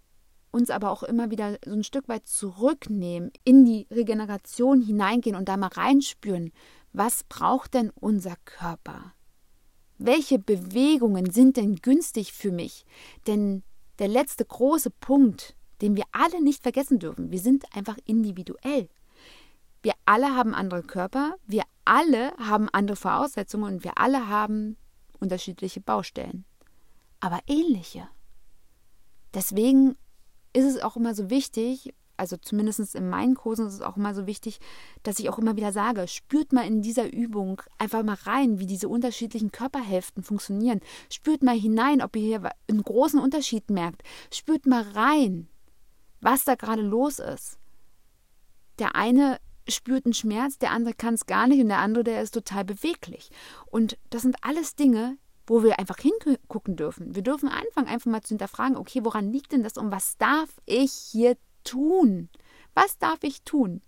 uns 0.52 0.70
aber 0.70 0.90
auch 0.90 1.04
immer 1.04 1.32
wieder 1.32 1.58
so 1.66 1.74
ein 1.74 1.84
Stück 1.84 2.08
weit 2.08 2.28
zurücknehmen, 2.28 3.32
in 3.44 3.66
die 3.66 3.88
Regeneration 3.92 4.82
hineingehen 4.82 5.36
und 5.36 5.50
da 5.50 5.58
mal 5.58 5.68
reinspüren, 5.68 6.54
was 6.94 7.26
braucht 7.26 7.74
denn 7.74 7.90
unser 7.90 8.36
Körper? 8.46 9.14
Welche 9.98 10.40
Bewegungen 10.40 11.30
sind 11.30 11.58
denn 11.58 11.76
günstig 11.76 12.32
für 12.32 12.52
mich? 12.52 12.86
Denn 13.28 13.64
der 14.00 14.08
letzte 14.08 14.46
große 14.46 14.92
Punkt, 14.92 15.56
den 15.82 15.96
wir 15.96 16.06
alle 16.12 16.42
nicht 16.42 16.64
vergessen 16.64 17.00
dürfen, 17.00 17.32
wir 17.32 17.40
sind 17.40 17.66
einfach 17.76 17.98
individuell. 18.06 18.90
Wir 19.82 19.94
alle 20.06 20.36
haben 20.36 20.56
andere 20.56 20.84
Körper, 20.84 21.36
wir 21.46 21.64
alle 21.86 22.32
haben 22.38 22.70
andere 22.72 22.96
Voraussetzungen 22.96 23.76
und 23.76 23.84
wir 23.84 23.98
alle 23.98 24.28
haben 24.28 24.78
unterschiedliche 25.20 25.82
Baustellen, 25.82 26.46
aber 27.20 27.40
ähnliche. 27.48 28.08
Deswegen 29.34 29.96
ist 30.54 30.66
es 30.66 30.82
auch 30.82 30.96
immer 30.96 31.14
so 31.14 31.30
wichtig, 31.30 31.94
also 32.18 32.38
zumindest 32.38 32.96
in 32.96 33.10
meinen 33.10 33.36
Kursen 33.36 33.68
ist 33.68 33.76
es 33.76 33.82
auch 33.82 33.98
immer 33.98 34.16
so 34.16 34.26
wichtig, 34.26 34.60
dass 35.04 35.20
ich 35.20 35.30
auch 35.30 35.38
immer 35.38 35.56
wieder 35.58 35.72
sage, 35.72 36.08
spürt 36.08 36.54
mal 36.54 36.66
in 36.66 36.82
dieser 36.82 37.12
Übung 37.12 37.62
einfach 37.78 38.04
mal 38.04 38.18
rein, 38.24 38.60
wie 38.60 38.66
diese 38.66 38.88
unterschiedlichen 38.88 39.52
Körperhälften 39.52 40.24
funktionieren. 40.24 40.80
Spürt 41.12 41.44
mal 41.44 41.60
hinein, 41.60 42.02
ob 42.02 42.16
ihr 42.16 42.22
hier 42.40 42.52
einen 42.70 42.84
großen 42.84 43.20
Unterschied 43.20 43.70
merkt. 43.70 44.04
Spürt 44.32 44.66
mal 44.66 44.84
rein, 44.94 45.48
was 46.26 46.44
da 46.44 46.56
gerade 46.56 46.82
los 46.82 47.20
ist. 47.20 47.60
Der 48.80 48.96
eine 48.96 49.40
spürt 49.68 50.06
einen 50.06 50.14
Schmerz, 50.14 50.58
der 50.58 50.72
andere 50.72 50.96
kann 50.96 51.14
es 51.14 51.28
gar 51.28 51.46
nicht 51.48 51.62
und 51.62 51.70
der 51.70 51.78
andere, 51.78 52.04
der 52.04 52.22
ist 52.24 52.34
total 52.34 52.66
beweglich. 52.66 53.30
Und 53.68 53.98
das 54.10 54.24
sind 54.24 54.36
alles 54.42 54.76
Dinge, 54.76 55.18
wo 55.46 55.62
wir 55.62 55.78
einfach 55.78 55.98
hingucken 56.00 56.76
dürfen. 56.76 57.14
Wir 57.14 57.22
dürfen 57.22 57.48
anfangen, 57.48 57.88
einfach 57.88 58.10
mal 58.10 58.24
zu 58.24 58.30
hinterfragen, 58.30 58.76
okay, 58.76 59.02
woran 59.04 59.32
liegt 59.32 59.52
denn 59.52 59.62
das 59.62 59.78
und 59.78 59.92
was 59.92 60.18
darf 60.18 60.50
ich 60.66 60.92
hier 60.92 61.38
tun? 61.64 62.30
Was 62.74 62.98
darf 62.98 63.20
ich 63.22 63.44
tun? 63.44 63.84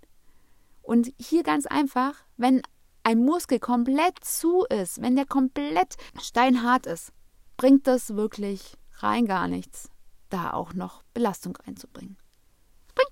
Und 0.84 1.12
hier 1.20 1.42
ganz 1.42 1.66
einfach, 1.66 2.14
wenn 2.38 2.62
ein 3.02 3.26
Muskel 3.26 3.60
komplett 3.60 4.24
zu 4.24 4.64
ist, 4.66 5.02
wenn 5.02 5.16
der 5.16 5.26
komplett 5.26 5.96
steinhart 6.22 6.86
ist, 6.86 7.14
bringt 7.58 7.88
das 7.88 8.16
wirklich 8.16 8.78
rein 9.00 9.26
gar 9.26 9.48
nichts, 9.48 9.90
da 10.30 10.54
auch 10.54 10.74
noch 10.74 11.02
Belastung 11.16 11.56
reinzubringen. 11.56 12.18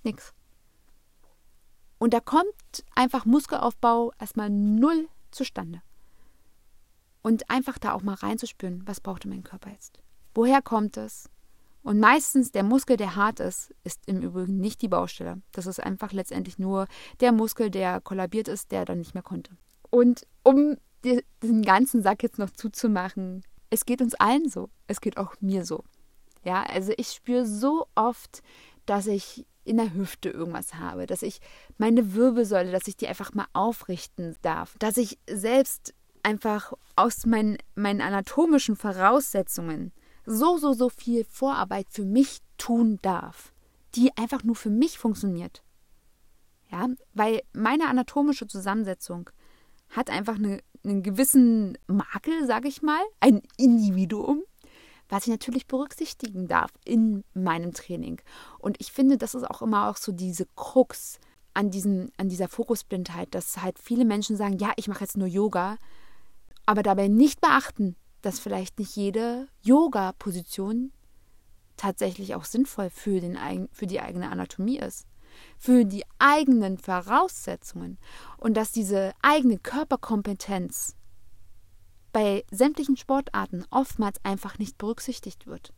Nichts. 0.06 0.34
Und 1.98 2.14
da 2.14 2.20
kommt 2.20 2.46
einfach 2.94 3.26
Muskelaufbau 3.26 4.14
erstmal 4.20 4.50
null 4.50 5.10
zustande. 5.32 5.82
Und 7.22 7.50
einfach 7.50 7.80
da 7.80 7.94
auch 7.94 8.04
mal 8.04 8.14
reinzuspüren, 8.14 8.84
was 8.86 9.02
brauchte 9.02 9.28
mein 9.28 9.44
Körper 9.44 9.72
jetzt? 9.72 10.00
Woher 10.36 10.62
kommt 10.62 10.98
es? 10.98 11.30
Und 11.82 12.00
meistens 12.00 12.52
der 12.52 12.64
Muskel, 12.64 12.98
der 12.98 13.16
hart 13.16 13.40
ist, 13.40 13.74
ist 13.84 14.02
im 14.08 14.22
Übrigen 14.22 14.60
nicht 14.60 14.82
die 14.82 14.88
Baustelle. 14.88 15.42
Das 15.52 15.66
ist 15.66 15.80
einfach 15.80 16.14
letztendlich 16.14 16.60
nur 16.60 16.88
der 17.20 17.32
Muskel, 17.32 17.70
der 17.70 18.02
kollabiert 18.02 18.48
ist, 18.48 18.72
der 18.72 18.86
dann 18.86 19.00
nicht 19.00 19.14
mehr 19.14 19.24
konnte. 19.24 19.52
Und 19.90 20.28
um 20.44 20.78
den 21.04 21.62
ganzen 21.62 22.02
Sack 22.02 22.24
jetzt 22.24 22.40
noch 22.40 22.50
zuzumachen, 22.50 23.44
es 23.70 23.86
geht 23.86 24.02
uns 24.02 24.16
allen 24.16 24.50
so. 24.50 24.70
Es 24.88 25.02
geht 25.02 25.18
auch 25.18 25.36
mir 25.42 25.66
so. 25.66 25.84
Ja, 26.44 26.64
also 26.64 26.94
ich 26.98 27.10
spüre 27.10 27.46
so 27.46 27.88
oft, 27.96 28.42
dass 28.86 29.08
ich 29.08 29.46
in 29.64 29.78
der 29.78 29.94
Hüfte 29.94 30.30
irgendwas 30.30 30.76
habe, 30.76 31.08
dass 31.08 31.24
ich 31.24 31.40
meine 31.78 32.14
Wirbelsäule, 32.14 32.72
dass 32.72 32.88
ich 32.88 32.98
die 32.98 33.08
einfach 33.08 33.34
mal 33.34 33.48
aufrichten 33.54 34.36
darf, 34.42 34.76
dass 34.78 34.98
ich 34.98 35.18
selbst 35.28 35.94
einfach 36.24 36.74
aus 36.96 37.26
meinen, 37.26 37.58
meinen 37.76 38.02
anatomischen 38.02 38.76
Voraussetzungen 38.76 39.92
so, 40.26 40.58
so, 40.58 40.74
so 40.74 40.90
viel 40.90 41.24
Vorarbeit 41.26 41.88
für 41.90 42.06
mich 42.06 42.40
tun 42.58 43.00
darf, 43.02 43.54
die 43.96 44.16
einfach 44.18 44.44
nur 44.44 44.56
für 44.56 44.70
mich 44.70 44.98
funktioniert. 44.98 45.64
Ja, 46.72 46.88
weil 47.14 47.42
meine 47.54 47.88
anatomische 47.88 48.48
Zusammensetzung 48.48 49.30
hat 49.90 50.10
einfach 50.10 50.36
eine, 50.36 50.62
einen 50.84 51.04
gewissen 51.04 51.78
Makel, 51.88 52.46
sage 52.48 52.68
ich 52.68 52.82
mal, 52.82 53.02
ein 53.20 53.42
Individuum, 53.58 54.44
was 55.10 55.24
ich 55.24 55.32
natürlich 55.32 55.68
berücksichtigen 55.68 56.48
darf 56.48 56.72
in 56.84 57.24
meinem 57.34 57.74
Training. 57.74 58.22
Und 58.60 58.78
ich 58.80 58.92
finde, 58.92 59.18
das 59.18 59.36
ist 59.36 59.44
auch 59.44 59.62
immer 59.62 59.90
auch 59.90 59.98
so 59.98 60.12
diese 60.12 60.46
Krux 60.56 61.20
an, 61.54 61.72
diesen, 61.72 62.12
an 62.18 62.30
dieser 62.30 62.50
Fokusblindheit, 62.50 63.34
dass 63.34 63.62
halt 63.62 63.80
viele 63.80 64.06
Menschen 64.06 64.36
sagen, 64.36 64.58
ja, 64.58 64.74
ich 64.76 64.88
mache 64.88 65.02
jetzt 65.02 65.18
nur 65.18 65.28
Yoga, 65.28 65.78
aber 66.66 66.84
dabei 66.84 67.08
nicht 67.08 67.42
beachten, 67.42 67.96
dass 68.22 68.40
vielleicht 68.40 68.80
nicht 68.80 68.96
jede 68.96 69.48
Yoga-Position 69.62 70.92
tatsächlich 71.78 72.36
auch 72.36 72.46
sinnvoll 72.46 72.90
für, 72.90 73.20
den, 73.20 73.38
für 73.72 73.88
die 73.88 74.00
eigene 74.00 74.30
Anatomie 74.30 74.80
ist, 74.80 75.06
für 75.58 75.86
die 75.86 76.04
eigenen 76.20 76.78
Voraussetzungen 76.78 77.98
und 78.38 78.56
dass 78.56 78.72
diese 78.72 79.14
eigene 79.22 79.58
Körperkompetenz 79.60 80.96
bei 82.16 82.46
sämtlichen 82.50 82.96
Sportarten 82.96 83.66
oftmals 83.72 84.24
einfach 84.24 84.58
nicht 84.58 84.78
berücksichtigt 84.78 85.48
wird. 85.48 85.74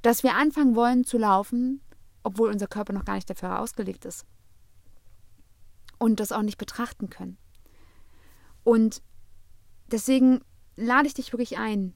Dass 0.00 0.22
wir 0.22 0.34
anfangen 0.34 0.74
wollen 0.74 1.04
zu 1.04 1.18
laufen, 1.18 1.82
obwohl 2.22 2.48
unser 2.48 2.68
Körper 2.68 2.94
noch 2.94 3.04
gar 3.04 3.16
nicht 3.16 3.28
dafür 3.28 3.60
ausgelegt 3.60 4.06
ist. 4.06 4.24
Und 5.98 6.20
das 6.20 6.32
auch 6.32 6.40
nicht 6.40 6.56
betrachten 6.56 7.10
können. 7.10 7.36
Und 8.64 9.02
deswegen 9.88 10.40
lade 10.74 11.06
ich 11.06 11.12
dich 11.12 11.34
wirklich 11.34 11.58
ein. 11.58 11.92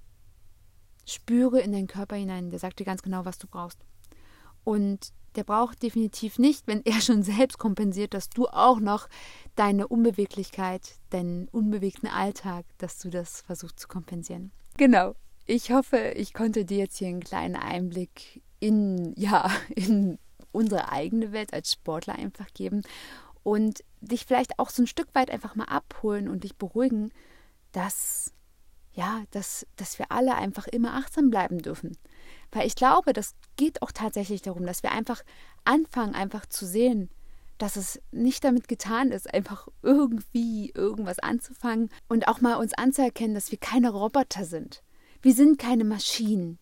Spüre 1.06 1.60
in 1.60 1.72
deinen 1.72 1.86
Körper 1.86 2.16
hinein. 2.16 2.50
Der 2.50 2.58
sagt 2.58 2.78
dir 2.78 2.84
ganz 2.84 3.00
genau, 3.00 3.24
was 3.24 3.38
du 3.38 3.46
brauchst. 3.46 3.86
Und 4.64 5.14
der 5.36 5.44
braucht 5.44 5.82
definitiv 5.82 6.38
nicht, 6.38 6.66
wenn 6.66 6.84
er 6.84 7.00
schon 7.00 7.22
selbst 7.22 7.58
kompensiert, 7.58 8.14
dass 8.14 8.28
du 8.28 8.46
auch 8.46 8.80
noch 8.80 9.08
deine 9.54 9.88
Unbeweglichkeit, 9.88 10.96
deinen 11.10 11.48
unbewegten 11.48 12.08
Alltag, 12.08 12.64
dass 12.78 12.98
du 12.98 13.10
das 13.10 13.42
versuchst 13.42 13.80
zu 13.80 13.88
kompensieren. 13.88 14.52
Genau. 14.76 15.14
Ich 15.46 15.70
hoffe, 15.70 16.12
ich 16.16 16.34
konnte 16.34 16.64
dir 16.64 16.78
jetzt 16.78 16.98
hier 16.98 17.08
einen 17.08 17.22
kleinen 17.22 17.56
Einblick 17.56 18.42
in, 18.60 19.14
ja, 19.16 19.50
in 19.74 20.18
unsere 20.52 20.90
eigene 20.90 21.32
Welt 21.32 21.52
als 21.52 21.72
Sportler 21.72 22.14
einfach 22.14 22.48
geben 22.54 22.82
und 23.42 23.84
dich 24.00 24.24
vielleicht 24.26 24.58
auch 24.58 24.70
so 24.70 24.82
ein 24.82 24.86
Stück 24.86 25.08
weit 25.14 25.30
einfach 25.30 25.54
mal 25.54 25.64
abholen 25.64 26.28
und 26.28 26.44
dich 26.44 26.56
beruhigen, 26.56 27.12
dass 27.72 28.32
ja, 28.96 29.22
dass, 29.30 29.66
dass 29.76 29.98
wir 29.98 30.10
alle 30.10 30.34
einfach 30.34 30.66
immer 30.66 30.94
achtsam 30.94 31.30
bleiben 31.30 31.58
dürfen. 31.58 31.96
Weil 32.50 32.66
ich 32.66 32.74
glaube, 32.74 33.12
das 33.12 33.34
geht 33.56 33.82
auch 33.82 33.92
tatsächlich 33.92 34.42
darum, 34.42 34.66
dass 34.66 34.82
wir 34.82 34.90
einfach 34.90 35.22
anfangen, 35.64 36.14
einfach 36.14 36.46
zu 36.46 36.66
sehen, 36.66 37.10
dass 37.58 37.76
es 37.76 38.00
nicht 38.10 38.42
damit 38.42 38.68
getan 38.68 39.12
ist, 39.12 39.32
einfach 39.32 39.68
irgendwie 39.82 40.72
irgendwas 40.74 41.18
anzufangen 41.18 41.90
und 42.08 42.26
auch 42.26 42.40
mal 42.40 42.54
uns 42.54 42.72
anzuerkennen, 42.74 43.34
dass 43.34 43.50
wir 43.50 43.58
keine 43.58 43.90
Roboter 43.90 44.44
sind. 44.44 44.82
Wir 45.20 45.34
sind 45.34 45.58
keine 45.58 45.84
Maschinen. 45.84 46.58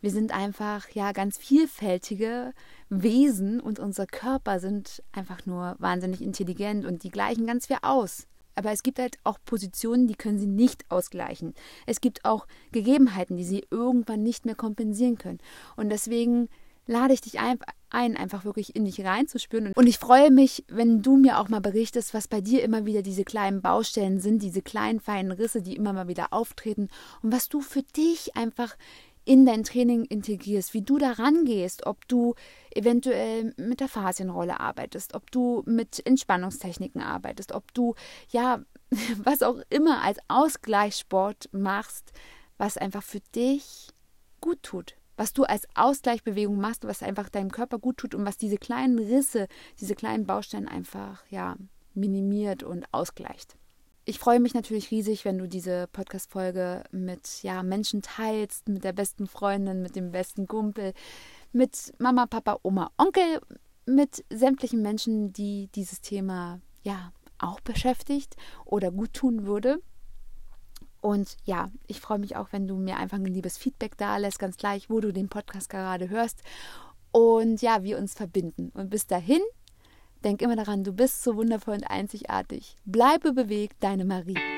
Wir 0.00 0.10
sind 0.10 0.32
einfach 0.32 0.88
ja 0.90 1.12
ganz 1.12 1.38
vielfältige 1.38 2.52
Wesen 2.88 3.60
und 3.60 3.78
unser 3.78 4.06
Körper 4.06 4.58
sind 4.58 5.02
einfach 5.12 5.46
nur 5.46 5.76
wahnsinnig 5.78 6.22
intelligent 6.22 6.84
und 6.84 7.04
die 7.04 7.10
gleichen 7.10 7.46
ganz 7.46 7.66
viel 7.66 7.78
aus. 7.82 8.26
Aber 8.54 8.72
es 8.72 8.82
gibt 8.82 8.98
halt 8.98 9.18
auch 9.24 9.38
Positionen, 9.44 10.06
die 10.06 10.14
können 10.14 10.38
sie 10.38 10.46
nicht 10.46 10.90
ausgleichen. 10.90 11.54
Es 11.86 12.00
gibt 12.00 12.24
auch 12.24 12.46
Gegebenheiten, 12.72 13.36
die 13.36 13.44
sie 13.44 13.66
irgendwann 13.70 14.22
nicht 14.22 14.46
mehr 14.46 14.54
kompensieren 14.54 15.18
können. 15.18 15.38
Und 15.76 15.90
deswegen 15.90 16.48
lade 16.86 17.14
ich 17.14 17.20
dich 17.20 17.38
ein, 17.40 17.58
einfach 17.90 18.44
wirklich 18.44 18.76
in 18.76 18.84
dich 18.84 19.04
reinzuspüren. 19.04 19.72
Und 19.74 19.86
ich 19.86 19.98
freue 19.98 20.30
mich, 20.30 20.64
wenn 20.68 21.02
du 21.02 21.16
mir 21.16 21.38
auch 21.38 21.48
mal 21.48 21.60
berichtest, 21.60 22.12
was 22.12 22.28
bei 22.28 22.40
dir 22.40 22.62
immer 22.62 22.86
wieder 22.86 23.02
diese 23.02 23.24
kleinen 23.24 23.62
Baustellen 23.62 24.20
sind, 24.20 24.42
diese 24.42 24.62
kleinen 24.62 25.00
feinen 25.00 25.32
Risse, 25.32 25.62
die 25.62 25.76
immer 25.76 25.92
mal 25.92 26.08
wieder 26.08 26.32
auftreten 26.32 26.88
und 27.22 27.32
was 27.32 27.48
du 27.48 27.60
für 27.60 27.82
dich 27.82 28.36
einfach 28.36 28.76
in 29.24 29.46
dein 29.46 29.64
Training 29.64 30.04
integrierst, 30.04 30.74
wie 30.74 30.82
du 30.82 30.98
da 30.98 31.12
rangehst, 31.12 31.86
ob 31.86 32.06
du 32.08 32.34
eventuell 32.74 33.54
mit 33.56 33.80
der 33.80 33.88
Faszienrolle 33.88 34.60
arbeitest, 34.60 35.14
ob 35.14 35.30
du 35.30 35.62
mit 35.66 36.04
Entspannungstechniken 36.06 37.00
arbeitest, 37.02 37.52
ob 37.52 37.72
du 37.74 37.94
ja 38.30 38.60
was 39.24 39.42
auch 39.42 39.60
immer 39.70 40.02
als 40.02 40.18
Ausgleichssport 40.28 41.48
machst, 41.52 42.12
was 42.58 42.76
einfach 42.76 43.02
für 43.02 43.20
dich 43.34 43.88
gut 44.40 44.62
tut, 44.62 44.96
was 45.16 45.32
du 45.32 45.44
als 45.44 45.66
Ausgleichsbewegung 45.74 46.60
machst, 46.60 46.84
was 46.84 47.02
einfach 47.02 47.28
deinem 47.28 47.50
Körper 47.50 47.78
gut 47.78 47.96
tut 47.96 48.14
und 48.14 48.26
was 48.26 48.36
diese 48.36 48.58
kleinen 48.58 48.98
Risse, 48.98 49.48
diese 49.80 49.94
kleinen 49.94 50.26
Bausteine 50.26 50.70
einfach 50.70 51.24
ja 51.30 51.56
minimiert 51.94 52.62
und 52.62 52.84
ausgleicht. 52.92 53.56
Ich 54.06 54.18
freue 54.18 54.38
mich 54.38 54.52
natürlich 54.52 54.90
riesig, 54.90 55.24
wenn 55.24 55.38
du 55.38 55.48
diese 55.48 55.86
Podcast-Folge 55.86 56.84
mit 56.90 57.42
ja, 57.42 57.62
Menschen 57.62 58.02
teilst, 58.02 58.68
mit 58.68 58.84
der 58.84 58.92
besten 58.92 59.26
Freundin, 59.26 59.80
mit 59.80 59.96
dem 59.96 60.12
besten 60.12 60.46
Kumpel, 60.46 60.92
mit 61.52 61.94
Mama, 61.98 62.26
Papa, 62.26 62.58
Oma, 62.62 62.90
Onkel, 62.98 63.40
mit 63.86 64.22
sämtlichen 64.28 64.82
Menschen, 64.82 65.32
die 65.32 65.70
dieses 65.74 66.02
Thema 66.02 66.60
ja 66.82 67.12
auch 67.38 67.60
beschäftigt 67.60 68.36
oder 68.66 68.90
gut 68.90 69.14
tun 69.14 69.46
würde. 69.46 69.78
Und 71.00 71.38
ja, 71.44 71.70
ich 71.86 72.00
freue 72.00 72.18
mich 72.18 72.36
auch, 72.36 72.48
wenn 72.52 72.68
du 72.68 72.76
mir 72.76 72.98
einfach 72.98 73.16
ein 73.16 73.24
liebes 73.24 73.56
Feedback 73.56 73.96
da 73.96 74.18
lässt, 74.18 74.38
ganz 74.38 74.58
gleich, 74.58 74.90
wo 74.90 75.00
du 75.00 75.14
den 75.14 75.30
Podcast 75.30 75.70
gerade 75.70 76.10
hörst. 76.10 76.42
Und 77.10 77.62
ja, 77.62 77.82
wir 77.82 77.96
uns 77.96 78.12
verbinden. 78.12 78.70
Und 78.74 78.90
bis 78.90 79.06
dahin 79.06 79.40
Denk 80.24 80.40
immer 80.40 80.56
daran, 80.56 80.84
du 80.84 80.92
bist 80.92 81.22
so 81.22 81.36
wundervoll 81.36 81.74
und 81.74 81.84
einzigartig. 81.84 82.76
Bleibe 82.86 83.32
bewegt, 83.32 83.76
deine 83.80 84.06
Marie. 84.06 84.53